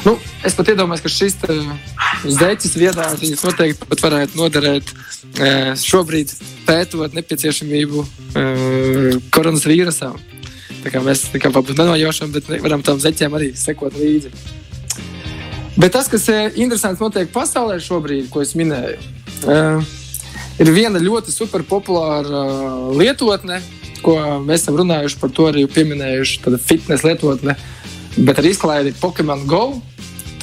Nu, 0.06 0.14
es 0.46 0.54
pat 0.56 0.70
iedomājos, 0.70 1.02
ka 1.02 1.10
šis 1.10 1.36
zeķis 2.38 2.76
viedās, 2.78 3.16
viņas 3.20 3.44
noteikti 3.44 3.88
pat 3.90 4.02
varētu 4.06 4.38
noderēt 4.38 4.92
e, 4.94 5.48
šobrīd 5.82 6.30
pētot 6.66 7.16
nepieciešamību 7.18 8.04
e, 8.04 8.44
koronavīrusam. 9.34 10.16
Tā 10.84 10.92
kā 10.92 11.02
mēs 11.02 11.26
tā 11.32 11.40
kā 11.42 11.50
varbūt 11.50 11.80
nenojaušam, 11.80 12.32
bet 12.34 12.50
varam 12.62 12.84
tam 12.86 13.00
zeķiem 13.02 13.34
arī 13.34 13.50
sekot 13.58 13.96
līdzi. 13.98 14.30
Bet 15.74 15.94
tas, 15.96 16.06
kas 16.06 16.28
ir 16.30 16.58
interesants 16.62 17.02
notiek 17.02 17.30
pasaulē 17.34 17.80
šobrīd, 17.82 18.28
ko 18.30 18.44
es 18.44 18.52
minēju, 18.54 18.98
e, 19.50 19.56
ir 20.62 20.70
viena 20.70 21.02
ļoti 21.02 21.34
superpopulāra 21.34 22.44
lietotne, 22.94 23.58
ko 24.04 24.14
mēs 24.44 24.62
esam 24.62 24.78
runājuši 24.78 25.18
par 25.18 25.32
to 25.34 25.48
arī 25.50 25.64
pieminējuši, 25.70 26.44
tāda 26.44 26.60
fitnes 26.62 27.02
lietotne. 27.06 27.56
Bet 28.14 28.38
ar 28.38 28.46
izklaidi 28.46 28.94
Pokemon 29.00 29.48
Go. 29.50 29.64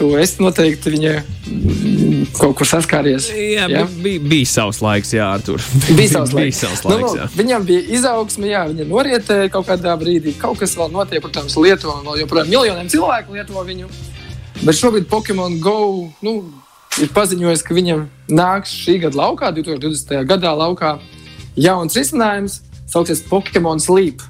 Tu 0.01 0.07
esi 0.17 0.41
noteikti 0.41 0.91
viņa 0.95 1.11
mm, 1.21 2.21
kaut 2.33 2.55
kur 2.57 2.65
saskāries. 2.65 3.27
Jā, 3.29 3.67
jā? 3.69 3.83
Bija, 4.01 4.21
bija 4.31 4.49
savs 4.49 4.79
laiks, 4.81 5.11
jā, 5.13 5.27
tur. 5.45 5.61
Bija 5.99 6.15
savs 6.15 6.33
laiks. 6.33 6.47
bija 6.47 6.57
savs 6.57 6.81
nu, 6.87 6.95
laiks 6.95 7.11
nu, 7.13 7.27
nu, 7.27 7.27
viņam 7.37 7.67
bija 7.67 7.83
izaugsme, 7.99 8.49
jā, 8.49 8.63
viņa 8.71 8.87
norietēja 8.89 9.51
kaut 9.53 9.69
kādā 9.69 9.93
brīdī. 10.01 10.33
Kaut 10.41 10.57
kas 10.63 10.73
vēl 10.79 10.89
notiek, 10.95 11.21
protams, 11.21 11.53
vēl 11.53 12.23
joprojām 12.23 12.49
miljoniem 12.49 12.89
cilvēku 12.89 13.37
lieto 13.37 13.67
viņu. 13.67 13.91
Bet 14.61 14.77
šobrīd 14.77 15.07
Pokemon 15.09 15.55
Go 15.57 15.77
nu, 16.21 16.31
ir 17.01 17.09
paziņojis, 17.15 17.63
ka 17.65 17.73
viņam 17.73 18.03
nāks 18.29 18.75
šī 18.83 18.99
gada 19.01 19.17
laukā, 19.17 19.49
2020. 19.57 20.19
gadā 20.29 20.51
laukā 20.53 20.91
jauns 21.57 21.97
risinājums, 21.97 22.59
sauksies 22.85 23.23
Pokemon 23.25 23.81
Sleep. 23.81 24.21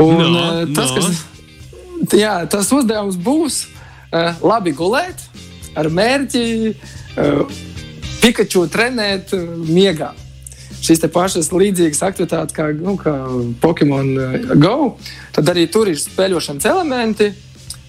Un, 0.00 0.22
no, 0.24 0.30
uh, 0.40 0.62
tas, 0.72 0.94
no. 0.96 1.02
kas 1.02 2.16
jā, 2.16 2.32
tas 2.48 2.70
uzdevums 2.72 3.18
būs 3.20 3.66
uh, 3.66 4.32
labi 4.40 4.72
gulēt, 4.72 5.20
ar 5.76 5.90
mērķi 5.92 6.46
uh, 6.72 7.60
Pikachu 8.22 8.64
trenēt 8.72 9.36
uh, 9.36 9.44
miegā. 9.68 10.14
Šīs 10.80 11.04
pašas 11.12 11.52
līdzīgas 11.52 12.00
aktivitātes 12.08 12.56
kā, 12.56 12.70
nu, 12.72 12.96
kā 12.96 13.12
Pokemon 13.60 14.14
Go, 14.56 14.94
tad 15.36 15.52
arī 15.52 15.68
tur 15.68 15.92
ir 15.92 16.00
spēļošanas 16.00 16.72
elementi, 16.72 17.28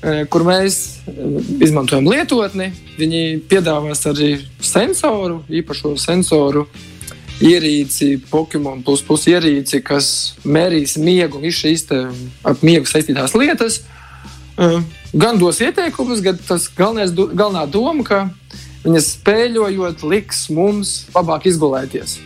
kur 0.02 0.46
mēs 0.48 0.78
izmantojam 1.62 2.08
lietotni. 2.10 2.72
Viņi 2.98 3.42
piedāvās 3.50 4.02
arī 4.10 4.34
sensoru, 4.66 5.44
īpašo 5.50 5.94
sensoru 6.02 6.66
ierīci, 7.42 8.16
Pokemon 8.30 8.84
plus, 8.86 9.02
plus 9.06 9.26
ierīci, 9.30 9.82
kas 9.86 10.08
mērīs 10.46 10.98
miegu 11.02 11.40
un 11.40 11.48
visas 11.48 11.64
šīs 11.64 11.88
ar 11.94 12.58
miegu 12.62 12.90
saistītās 12.90 13.34
lietas. 13.38 13.82
Uh, 14.62 14.82
gan 15.14 15.40
dos 15.42 15.62
ieteikumus, 15.64 16.22
gan 16.22 16.38
tas 16.38 16.68
galvenais, 16.78 17.14
galvenā 17.16 17.66
doma, 17.72 18.04
ka 18.06 18.20
viņas 18.84 19.14
spēļojot 19.16 20.04
liks 20.10 20.44
mums 20.54 20.94
labāk 21.16 21.48
izgulēties. 21.50 22.20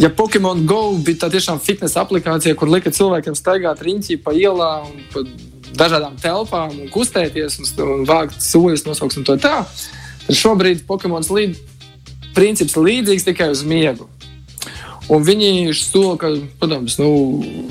Ja 0.00 0.08
Pokemon 0.08 0.64
Go 0.68 0.94
bija 0.96 1.26
tā 1.26 1.28
tiešām 1.32 1.60
fitnes 1.60 1.96
aplikācija, 2.00 2.56
kur 2.56 2.70
lika 2.72 2.92
cilvēkiem 2.92 3.36
staigāt 3.36 3.82
riņķī 3.84 4.16
pa 4.24 4.32
ielām 4.32 4.88
un 4.88 5.02
pa 5.12 5.24
dažādām 5.78 6.16
telpām 6.20 6.74
un 6.76 6.88
kustēties 6.92 7.60
un, 7.60 7.72
un 7.86 8.06
vākt 8.08 8.40
soļus, 8.44 8.86
nosaukt 8.86 9.18
un 9.20 9.26
to 9.26 9.36
tā, 9.40 9.58
tad 10.26 10.38
šobrīd 10.38 10.86
Pokemon 10.88 11.26
līd, 11.30 11.58
princips 12.36 12.78
līdzīgs 12.78 13.26
tikai 13.26 13.50
uz 13.54 13.64
miegu. 13.66 14.08
Un 15.10 15.24
viņi 15.26 15.72
sola, 15.74 16.14
ka, 16.20 16.28
protams, 16.60 16.94
nu, 17.00 17.08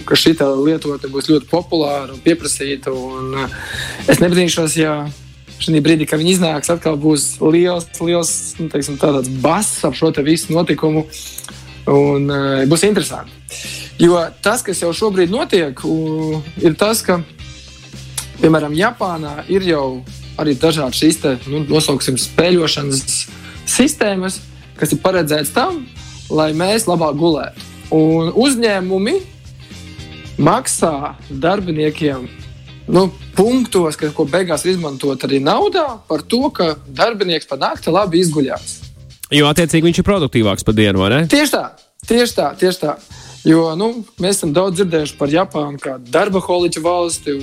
ka 0.08 0.18
šī 0.20 0.34
lietotne 0.60 1.08
būs 1.12 1.30
ļoti 1.32 1.48
populāra 1.48 2.12
un 2.12 2.20
pieprasīta. 2.20 2.92
Un, 2.92 3.32
uh, 3.46 3.54
es 4.12 4.20
nebrīnīšos, 4.20 4.76
ja 4.76 5.06
šī 5.64 5.80
brīdī, 5.84 6.08
kad 6.08 6.20
viņi 6.20 6.36
iznāks, 6.36 6.72
atkal 6.74 6.98
būs 7.00 7.38
liels, 7.40 7.88
liels 8.04 8.34
nu, 8.60 8.68
teiksim, 8.72 9.00
bass 9.40 9.86
ap 9.88 9.96
šo 9.96 10.12
visu 10.20 10.52
notikumu. 10.52 11.06
Un, 11.88 12.28
uh, 12.28 12.68
būs 12.68 12.84
interesanti. 12.84 13.32
Jo 14.00 14.20
tas, 14.44 14.62
kas 14.64 14.84
jau 14.84 14.92
šobrīd 14.96 15.32
notiek, 15.32 15.80
uh, 15.88 16.44
ir 16.60 16.76
tas, 16.80 17.00
ka, 17.08 17.22
piemēram, 18.41 18.75
Japānā 18.78 19.43
ir 19.52 19.65
jau 19.67 19.86
arī 20.39 20.56
dažādas 20.60 20.99
šīs 20.99 21.19
te, 21.21 21.36
nu, 21.52 21.63
nosauksim, 21.69 22.17
spēļošanas 22.19 23.02
sistēmas, 23.69 24.39
kas 24.80 24.95
ir 24.95 25.02
paredzētas 25.04 25.54
tam, 25.56 25.84
lai 26.32 26.52
mēs 26.58 26.88
labāk 26.89 27.17
gulētu. 27.19 27.67
Un 27.95 28.32
uzņēmumi 28.38 29.15
maksā 30.39 31.15
darbiniekiem 31.30 32.28
nu, 32.89 33.08
punktos, 33.38 33.97
ka, 33.99 34.12
ko 34.15 34.25
beigās 34.30 34.65
izmantot 34.69 35.23
arī 35.28 35.41
naudā, 35.43 35.86
par 36.10 36.23
to, 36.25 36.47
ka 36.54 36.73
darbinieks 36.88 37.49
pa 37.49 37.60
nakti 37.60 37.93
labi 37.93 38.23
izguļās. 38.23 38.78
Jo 39.36 39.49
attiecīgi 39.52 39.86
viņš 39.86 40.02
ir 40.02 40.08
produktīvāks 40.08 40.65
pa 40.65 40.73
dienu, 40.73 41.04
vai 41.04 41.10
ne? 41.13 41.19
Tieši 41.30 41.54
tā, 41.54 41.65
tieši 42.10 42.38
tā. 42.39 42.47
Tieši 42.58 42.82
tā. 42.82 42.95
Jo 43.47 43.73
nu, 43.80 43.91
mēs 44.19 44.39
esam 44.39 44.52
daudz 44.56 44.80
dzirdējuši 44.80 45.19
par 45.19 45.32
Japānu 45.32 45.80
kā 45.82 45.97
darba 46.12 46.41
holiķu 46.43 46.82
valsti, 46.84 47.38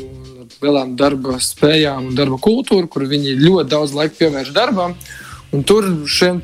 lielām 0.62 0.96
darba 0.98 1.38
spējām 1.42 2.10
un 2.10 2.18
darba 2.18 2.36
kultūru, 2.42 2.88
kur 2.88 3.06
viņi 3.08 3.38
ļoti 3.40 3.70
daudz 3.72 3.96
laika 3.96 4.20
pievērš 4.20 4.52
darbam. 4.56 4.92
Uh, 4.92 5.26
Un 5.54 5.62
tur 5.64 5.86
šiem 6.10 6.40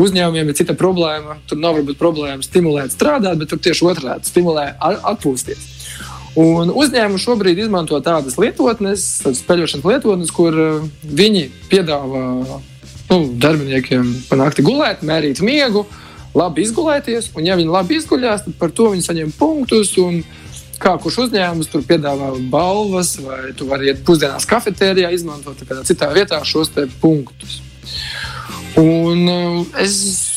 uzņēmumiem 0.00 0.50
ir 0.50 0.56
cita 0.58 0.74
problēma. 0.78 1.38
Tur 1.48 1.60
nav 1.62 1.78
varbūt 1.78 1.98
problēma 2.00 2.44
stimulēt 2.44 2.94
strādāt, 2.94 3.38
bet 3.40 3.52
tur 3.52 3.60
tieši 3.62 3.86
otrādi 3.86 4.28
stimulē 4.28 4.72
atpūsties. 4.80 5.68
Un 6.40 6.70
uzņēmumi 6.70 7.20
šobrīd 7.22 7.58
izmanto 7.64 7.98
tādas 8.04 8.36
lietotnes, 8.38 9.06
spēļošanas 9.40 9.86
lietotnes, 9.86 10.30
kur 10.34 10.54
uh, 10.54 10.84
viņi 11.02 11.48
piedāvā 11.72 12.22
nu, 12.44 13.18
darbiniekiem 13.42 14.12
panākt 14.28 14.62
gulēt, 14.62 15.02
mērīt 15.06 15.42
miegu, 15.42 15.88
labi 16.36 16.66
izgulēties. 16.66 17.30
Un, 17.36 17.48
ja 17.48 17.56
viņi 17.58 17.72
labi 17.72 17.98
izguļās, 18.00 18.46
tad 18.46 18.56
par 18.60 18.74
to 18.74 18.90
viņi 18.94 19.06
saņem 19.06 19.34
punktus. 19.38 19.92
Un, 20.02 20.22
kā 20.80 20.94
kurš 21.00 21.26
uzņēmums 21.26 21.68
tur 21.68 21.84
piedāvā 21.84 22.30
balvas, 22.52 23.16
vai 23.20 23.50
tu 23.56 23.66
vari 23.68 23.90
iet 23.90 24.00
pusdienās 24.06 24.48
kafetērijā, 24.48 25.10
izmantot 25.12 25.60
kādā 25.68 25.84
citā 25.84 26.08
vietā 26.16 26.40
šos 26.48 26.72
punktus. 27.02 27.60
Un 28.80 29.26
uh, 29.28 29.80
es 29.82 29.96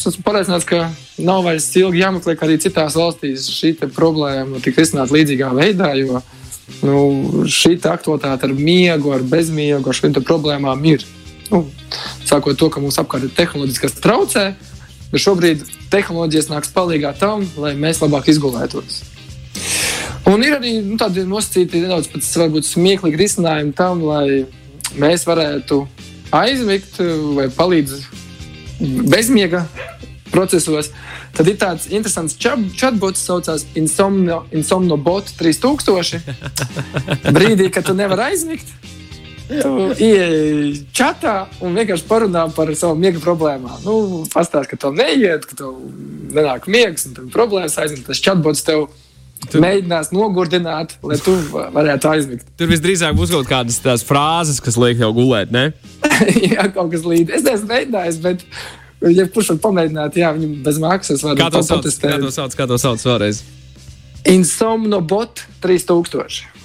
esmu 0.10 0.24
pārliecināts, 0.26 0.68
ka 0.68 0.90
nav 1.22 1.44
vairs 1.46 1.70
ilgi 1.80 2.02
jāmeklē, 2.02 2.36
ka 2.36 2.48
arī 2.48 2.58
citās 2.60 2.98
valstīs 3.00 3.46
šī 3.54 3.76
problēma 3.94 4.60
tiek 4.64 4.80
risināta 4.80 5.16
līdzīgā 5.16 5.52
veidā. 5.56 5.94
Jo 6.00 6.20
nu, 6.84 7.46
šī 7.50 7.78
aktualitāte 7.78 8.48
ar 8.48 8.56
miegu, 8.56 9.14
ar 9.14 9.24
bezmiegu, 9.28 9.84
ar 9.86 9.98
šīm 9.98 10.18
problēmām 10.24 10.84
ir. 10.90 11.06
Nu, 11.52 11.66
sākot 12.26 12.58
to, 12.58 12.70
ka 12.74 12.82
mums 12.82 12.98
apkārt 13.00 13.28
ir 13.28 13.34
tehnoloģijas, 13.38 13.82
kas 13.84 14.00
bet 15.14 15.24
šobrīd 15.24 15.64
tehnoloģijas 15.94 16.50
nāks 16.50 16.74
palīdzīgā 16.74 17.14
tam, 17.22 17.46
lai 17.62 17.76
mēs 17.80 18.02
labāk 18.02 18.32
izgulētos. 18.34 19.04
Un 20.30 20.42
ir 20.42 20.56
arī 20.56 20.78
nu, 20.82 20.98
tādi 20.98 21.26
nosacīti 21.28 21.84
nedaudz 21.84 22.70
smieklīgi 22.72 23.20
risinājumi 23.20 23.76
tam, 23.78 24.02
lai 24.08 24.46
mēs 24.98 25.28
varētu 25.28 25.84
aizmigt 26.34 26.98
vai 27.38 27.50
palīdzēt 27.54 28.22
bezmiega 29.12 29.66
procesos. 30.32 30.90
Tad 31.34 31.50
ir 31.50 31.58
tāds 31.62 31.88
interesants 31.90 32.38
chatbots, 32.38 33.22
kas 33.22 33.28
saucās 33.28 33.66
Insomno, 33.80 34.44
Insomnobot 34.54 35.32
3000. 35.40 36.22
Brīdī, 37.34 37.70
kad 37.74 37.88
tu 37.88 37.96
nevari 37.98 38.30
aizmigt, 38.32 38.70
tu 39.50 39.72
ieej 40.00 40.84
čatā 40.96 41.36
un 41.64 41.76
vienkārši 41.78 42.08
parunā 42.10 42.46
par 42.56 42.72
savu 42.78 42.98
miega 43.00 43.22
problēmām. 43.24 43.80
Nu, 43.86 44.24
Pastāst, 44.34 44.70
ka 44.72 44.80
tev 44.80 44.96
neiet, 44.98 45.48
ka 45.50 45.58
tev 45.60 45.74
nenāk 46.34 46.68
miegs 46.72 47.08
un 47.10 47.32
problēmas 47.34 47.78
aizmigt. 47.82 48.06
Tas 48.08 48.22
chatbots 48.24 48.64
tev 48.66 48.88
tu... 49.50 49.62
mēģinās 49.64 50.14
nogurdināt, 50.16 50.96
lai 51.06 51.18
tu 51.24 51.36
varētu 51.52 52.12
aizmigt. 52.14 52.48
Tur 52.60 52.72
visdrīzāk 52.72 53.18
būs 53.18 53.34
kaut 53.34 53.50
kādas 53.50 53.82
tās 53.84 54.06
frāzes, 54.08 54.62
kas 54.64 54.80
liek 54.80 55.02
tev 55.02 55.16
gulēt, 55.18 55.52
ne? 55.54 55.72
jā, 56.54 56.70
kaut 56.76 56.94
kas 56.94 57.06
līdz. 57.08 57.36
Es 57.40 57.46
neesmu 57.48 57.72
mēģinājis, 57.74 58.22
bet, 58.24 58.48
ja 59.12 59.28
kurš 59.28 59.54
var 59.56 59.62
pamēģināt, 59.68 60.22
jā, 60.24 60.32
viņam 60.38 60.56
bez 60.66 60.82
maksas 60.84 61.26
var 61.26 61.38
sauc, 61.38 61.44
kā 62.08 62.18
to 62.24 62.34
sauc, 62.34 62.58
kā 62.58 62.70
to 62.70 62.80
sauc 62.82 63.06
vēlreiz? 63.12 63.44
Insomnobot 64.34 65.44
3000. 65.64 66.63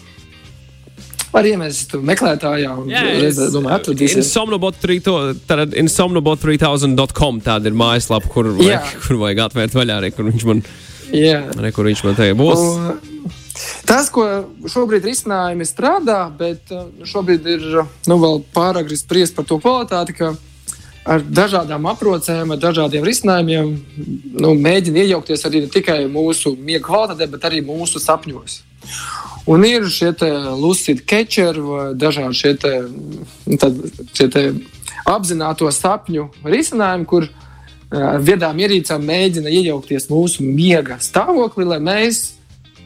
Var 1.32 1.48
iemest 1.50 1.92
meklētājā 2.08 2.70
un 2.72 2.88
redzēt, 2.88 3.52
domāju, 3.52 3.74
atradīsies. 3.76 4.22
Insomnobot 4.22 4.78
3000, 4.80 5.76
insomnobot3000.com 5.82 7.42
tāda 7.44 7.68
ir 7.68 7.76
mājaslapa, 7.76 8.30
kur, 8.32 8.48
vajag, 8.56 8.94
kur 9.04 9.20
vajag 9.24 9.44
atvērt 9.48 9.76
vaļā, 9.76 9.98
arī, 10.00 10.12
kur 10.16 10.30
viņš 10.30 10.46
man, 10.48 10.64
arī, 11.12 11.72
kur 11.76 11.90
viņš 11.90 12.04
man 12.08 12.18
te 12.18 12.32
būs. 12.38 12.64
Un, 12.64 13.36
Tas, 13.88 14.06
ko 14.12 14.24
šobrīd 14.70 15.06
risinājumi 15.08 15.66
strādā, 15.66 16.20
bet 16.38 16.70
šobrīd 17.08 17.46
ir 17.50 17.64
nu, 18.06 18.18
vēl 18.22 18.42
pārāk 18.54 18.92
spriest 18.94 19.34
par 19.34 19.48
to 19.48 19.58
kvalitāti, 19.62 20.14
ka 20.14 20.34
ar 21.08 21.24
dažādām 21.24 21.88
aprocēm, 21.90 22.52
ar 22.54 22.60
dažādiem 22.62 23.06
risinājumiem 23.06 23.72
nu, 24.38 24.52
mēģina 24.54 25.04
iejaukties 25.04 25.46
arī 25.48 25.64
ne 25.64 25.72
tikai 25.72 26.02
mūsu 26.12 26.54
miega 26.54 26.84
kvalitātē, 26.86 27.30
bet 27.32 27.48
arī 27.48 27.62
mūsu 27.64 28.02
sapņos. 28.02 28.60
Un 29.48 29.64
ir 29.64 29.86
šie 29.88 30.12
lucid 30.60 31.04
catcheri 31.08 31.62
dažādi 31.96 32.36
šie, 32.36 32.54
te, 32.60 32.72
nu, 33.48 33.56
tad, 33.60 33.78
šie 34.16 34.28
te 34.32 34.42
apzināto 35.08 35.70
sapņu 35.72 36.28
risinājumi, 36.44 37.06
kur 37.08 37.28
ar 37.88 38.20
viedām 38.20 38.58
ierīcām 38.60 39.04
mēģina 39.08 39.52
iejaukties 39.60 40.10
mūsu 40.12 40.44
miega 40.44 40.98
stāvoklī, 41.00 41.64
lai 41.64 41.80
mēs 41.80 42.20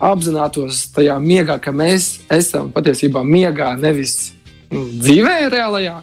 apzinātos 0.02 0.86
tajā 0.94 1.18
miegā, 1.22 1.58
ka 1.62 1.74
mēs 1.74 2.22
esam 2.32 2.70
patiesībā 2.74 3.22
miegā, 3.26 3.72
nevis 3.78 4.32
nu, 4.70 4.86
dzīvē, 5.02 5.36
reālajā. 5.52 6.00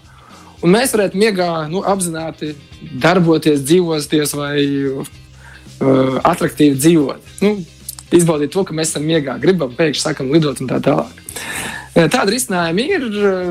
Un 0.59 0.75
mēs 0.75 0.91
varētu 0.95 1.19
miegā 1.19 1.49
nu, 1.71 1.83
apzināti 1.87 2.53
darboties, 2.99 3.63
dzīvoties 3.63 4.35
vai 4.35 4.55
uh, 4.91 5.11
attraktīvi 6.27 6.79
dzīvot. 6.79 7.35
Nu, 7.43 7.53
izbaudīt 8.15 8.53
to, 8.53 8.63
ka 8.65 8.75
mēs 8.75 8.93
esam 8.93 9.05
miegā, 9.07 9.35
gribam 9.41 9.73
pēkšņi 9.77 10.03
sākam 10.03 10.31
lidot 10.33 10.61
un 10.63 10.71
tā 10.71 10.79
tālāk. 10.83 11.21
Tāda 11.93 12.29
risinājuma 12.31 12.85
ir. 12.85 13.05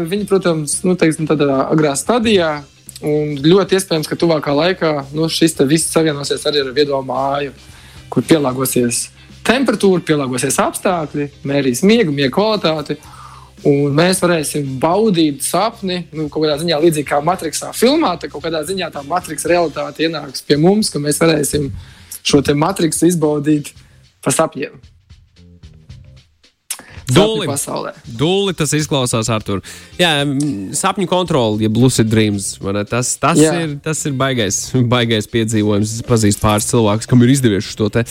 Viņi, 0.09 0.27
protams, 0.31 0.79
nu, 0.87 0.94
teiksim, 0.99 1.29
tādā 1.29 1.64
agrā 1.66 1.94
stadijā. 1.99 2.62
Un 3.05 3.37
ļoti 3.38 3.77
iespējams, 3.79 4.09
ka 4.11 4.18
tuvākā 4.18 4.55
laikā 4.57 4.92
nu, 5.14 5.29
šis 5.31 5.55
viss 5.71 5.92
savienosies 5.92 6.47
arī 6.51 6.64
ar 6.64 6.73
viedo 6.75 6.99
māju, 7.07 7.53
kur 8.11 8.25
pielāgosies 8.27 9.07
temperatūra, 9.47 10.03
pielāgosies 10.05 10.59
apstākļi, 10.61 11.29
mērīs 11.47 11.85
miegu, 11.87 12.14
miega 12.14 12.35
kvalitāti. 12.35 12.99
Un 13.66 13.94
mēs 13.94 14.21
varēsim 14.23 14.77
baudīt 14.83 15.42
sapni, 15.42 16.05
nu, 16.14 16.29
kaut 16.31 16.44
kādā 16.44 16.59
ziņā 16.61 16.77
līdzīgi 16.83 17.09
kā 17.09 17.18
Matrixā 17.27 17.73
filmā, 17.75 18.12
tad 18.18 18.31
kaut 18.31 18.44
kādā 18.44 18.61
ziņā 18.66 18.90
tā 18.94 19.03
Matrixa 19.07 19.51
realitāte 19.51 20.07
ienāks 20.07 20.44
pie 20.47 20.59
mums, 20.62 20.92
ka 20.94 21.03
mēs 21.03 21.18
varēsim 21.23 21.66
šo 22.23 22.42
Matrixu 22.55 23.09
izbaudīt 23.11 23.73
pa 24.24 24.35
sapņiem. 24.35 24.78
Dūli, 27.09 27.46
Dūli 28.20 28.52
tas 28.57 28.74
izklausās, 28.76 29.31
Artur. 29.33 29.62
Jā, 29.96 30.11
sapņu 30.76 31.09
kontroli, 31.09 31.64
ja 31.64 31.70
lucid 31.72 32.11
dreams. 32.11 32.50
Tas, 32.90 33.14
tas, 33.20 33.40
Jā. 33.40 33.54
ir, 33.64 33.78
tas 33.85 34.02
ir 34.04 34.12
baigais, 34.18 34.59
baigais 34.92 35.31
piedzīvojums. 35.33 35.94
Es 35.98 36.04
pazīstu 36.04 36.44
pāris 36.44 36.68
cilvēkus, 36.68 37.09
kam 37.09 37.24
ir 37.24 37.33
izdevies 37.33 37.70
šo 37.72 37.88
te. 37.92 38.04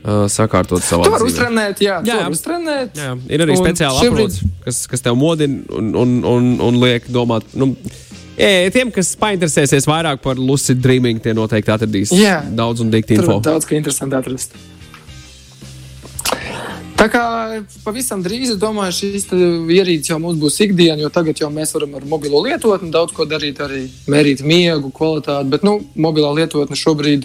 Uh, 0.00 0.24
sakārtot 0.32 0.80
savu 0.80 1.04
dzīvi. 1.04 1.26
Uztrenēt, 1.28 1.82
jā, 1.84 1.98
jā, 2.08 2.22
uztrenēt. 2.32 2.94
jā, 2.96 3.10
ir 3.36 3.42
arī 3.44 3.58
speciāli 3.58 4.06
aprots, 4.08 4.38
kas, 4.64 4.78
kas 4.88 5.04
tev 5.04 5.18
modina 5.20 5.60
un, 5.76 5.90
un, 5.92 6.14
un, 6.24 6.46
un 6.70 6.78
liek 6.80 7.10
domāt. 7.12 7.44
Nu, 7.52 7.74
Jā, 8.40 8.70
tiem, 8.72 8.88
kas 8.94 9.10
painteresēsies 9.20 9.84
vairāk 9.84 10.22
par 10.24 10.40
lucid 10.40 10.80
dreaming, 10.80 11.20
tie 11.20 11.34
noteikti 11.36 11.74
atradīs 11.74 12.14
jā, 12.16 12.38
daudz 12.56 12.80
un 12.80 12.88
dikti 12.88 13.18
info. 13.18 13.36
Daudz, 13.44 13.68
ka 13.68 13.76
interesanti 13.76 14.16
atrast. 14.16 14.56
Tā 17.00 17.06
kā 17.08 17.20
pavisam 17.80 18.20
drīz, 18.20 18.50
domāju, 18.60 18.92
šīs 18.92 19.22
ierīces 19.32 20.10
jau 20.10 20.18
mums 20.20 20.36
būs 20.36 20.58
ikdiena, 20.66 20.98
jo 21.00 21.08
tagad 21.08 21.38
jau 21.40 21.48
mēs 21.48 21.72
varam 21.72 21.94
ar 21.96 22.04
mobilo 22.04 22.42
lietotni 22.44 22.90
daudz 22.92 23.14
ko 23.16 23.24
darīt, 23.24 23.62
arī 23.64 23.86
mērīt 24.04 24.42
miegu, 24.44 24.90
kvalitāti. 24.92 25.48
Bet 25.48 25.64
nu, 25.64 25.78
mobilā 25.96 26.34
lietotne 26.36 26.76
šobrīd 26.76 27.24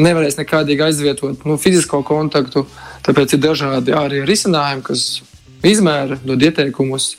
nevarēs 0.00 0.38
nekādīgi 0.38 0.86
aizvietot 0.86 1.44
nu, 1.44 1.58
fizisko 1.60 2.00
kontaktu. 2.08 2.64
Tāpēc 3.04 3.36
ir 3.36 3.42
dažādi 3.44 3.92
arī 3.92 4.22
risinājumi, 4.24 4.86
kas 4.88 5.20
izmēra, 5.68 6.16
dod 6.24 6.40
ieteikumus, 6.48 7.10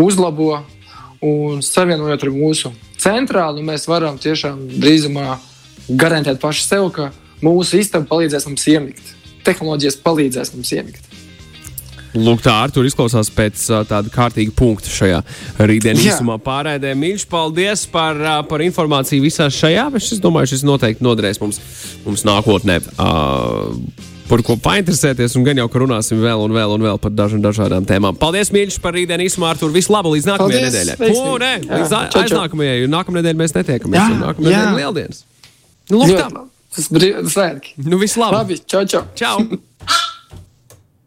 uzlabo 0.00 0.62
un 1.20 1.60
savienojot 1.60 2.24
ar 2.24 2.32
mūsu 2.32 2.72
centrālu, 3.04 3.60
mēs 3.68 3.84
varam 3.90 4.16
tiešām 4.16 4.62
drīzumā 4.80 5.36
garantēt 5.92 6.40
paši 6.40 6.64
sev, 6.70 6.88
ka 6.96 7.10
mūsu 7.44 7.84
istaba 7.84 8.08
palīdzēs 8.14 8.48
mums 8.48 8.64
iemigt. 8.72 9.12
Tehnoloģijas 9.44 10.00
palīdzēs 10.00 10.56
mums 10.56 10.72
iemigt. 10.72 11.13
Lūk, 12.14 12.44
tā 12.44 12.52
ar 12.62 12.70
tur 12.70 12.86
izklausās 12.86 13.30
pēc 13.34 13.64
uh, 13.72 13.82
tāda 13.88 14.10
kārtīga 14.14 14.54
punkta 14.54 14.90
šajā 14.92 15.18
rītdienas 15.58 16.04
īsumā 16.06 16.38
pārēdē. 16.44 16.92
Mīļš, 16.98 17.26
paldies 17.30 17.84
par, 17.90 18.18
uh, 18.20 18.40
par 18.46 18.62
informāciju 18.62 19.24
visā 19.24 19.48
šajā. 19.50 19.88
Es 19.98 20.22
domāju, 20.22 20.52
šis 20.54 20.62
noteikti 20.66 21.02
noderēs 21.04 21.42
mums, 21.42 21.58
mums 22.06 22.22
nākotnē. 22.28 22.78
Uh, 22.94 23.74
par 24.30 24.44
ko 24.46 24.56
painteresēties, 24.62 25.34
un 25.38 25.44
gan 25.48 25.58
jau, 25.58 25.66
ka 25.72 25.82
runāsim 25.82 26.22
vēl 26.22 26.46
un 26.46 26.54
vēl 26.54 26.76
un 26.76 26.86
vēl 26.86 27.02
par 27.02 27.12
dažām 27.18 27.42
dažādām 27.44 27.86
tēmām. 27.88 28.16
Paldies, 28.20 28.54
mīļš, 28.54 28.78
par 28.84 28.94
rītdienu 28.94 29.26
īsumā, 29.26 29.50
Artur. 29.56 29.74
Visu 29.74 29.92
labu 29.94 30.14
līdz 30.14 30.30
nākamajai 30.30 30.64
nedēļai. 30.68 31.12
O, 31.18 31.36
nē, 31.42 31.52
līdz 31.66 31.98
aiznākamajai, 32.22 32.80
jo 32.84 32.94
nākamajai 32.94 33.24
nedēļai 33.24 33.42
mēs 33.42 33.58
netiekamies. 33.58 34.16
Nākamajai 34.22 34.56
nedēļai 34.56 34.80
lieldienas. 34.80 35.22
Nu, 35.90 36.00
lūk, 36.00 36.16
tā. 36.16 36.48
Tas 36.74 36.90
bija 36.94 37.26
svētki. 37.26 37.76
Nu, 37.86 37.98
visu 38.00 38.22
labu. 38.22 38.40
Labi, 38.40 38.62
čau, 38.66 38.86
čau. 38.86 39.06
čau. 39.18 39.38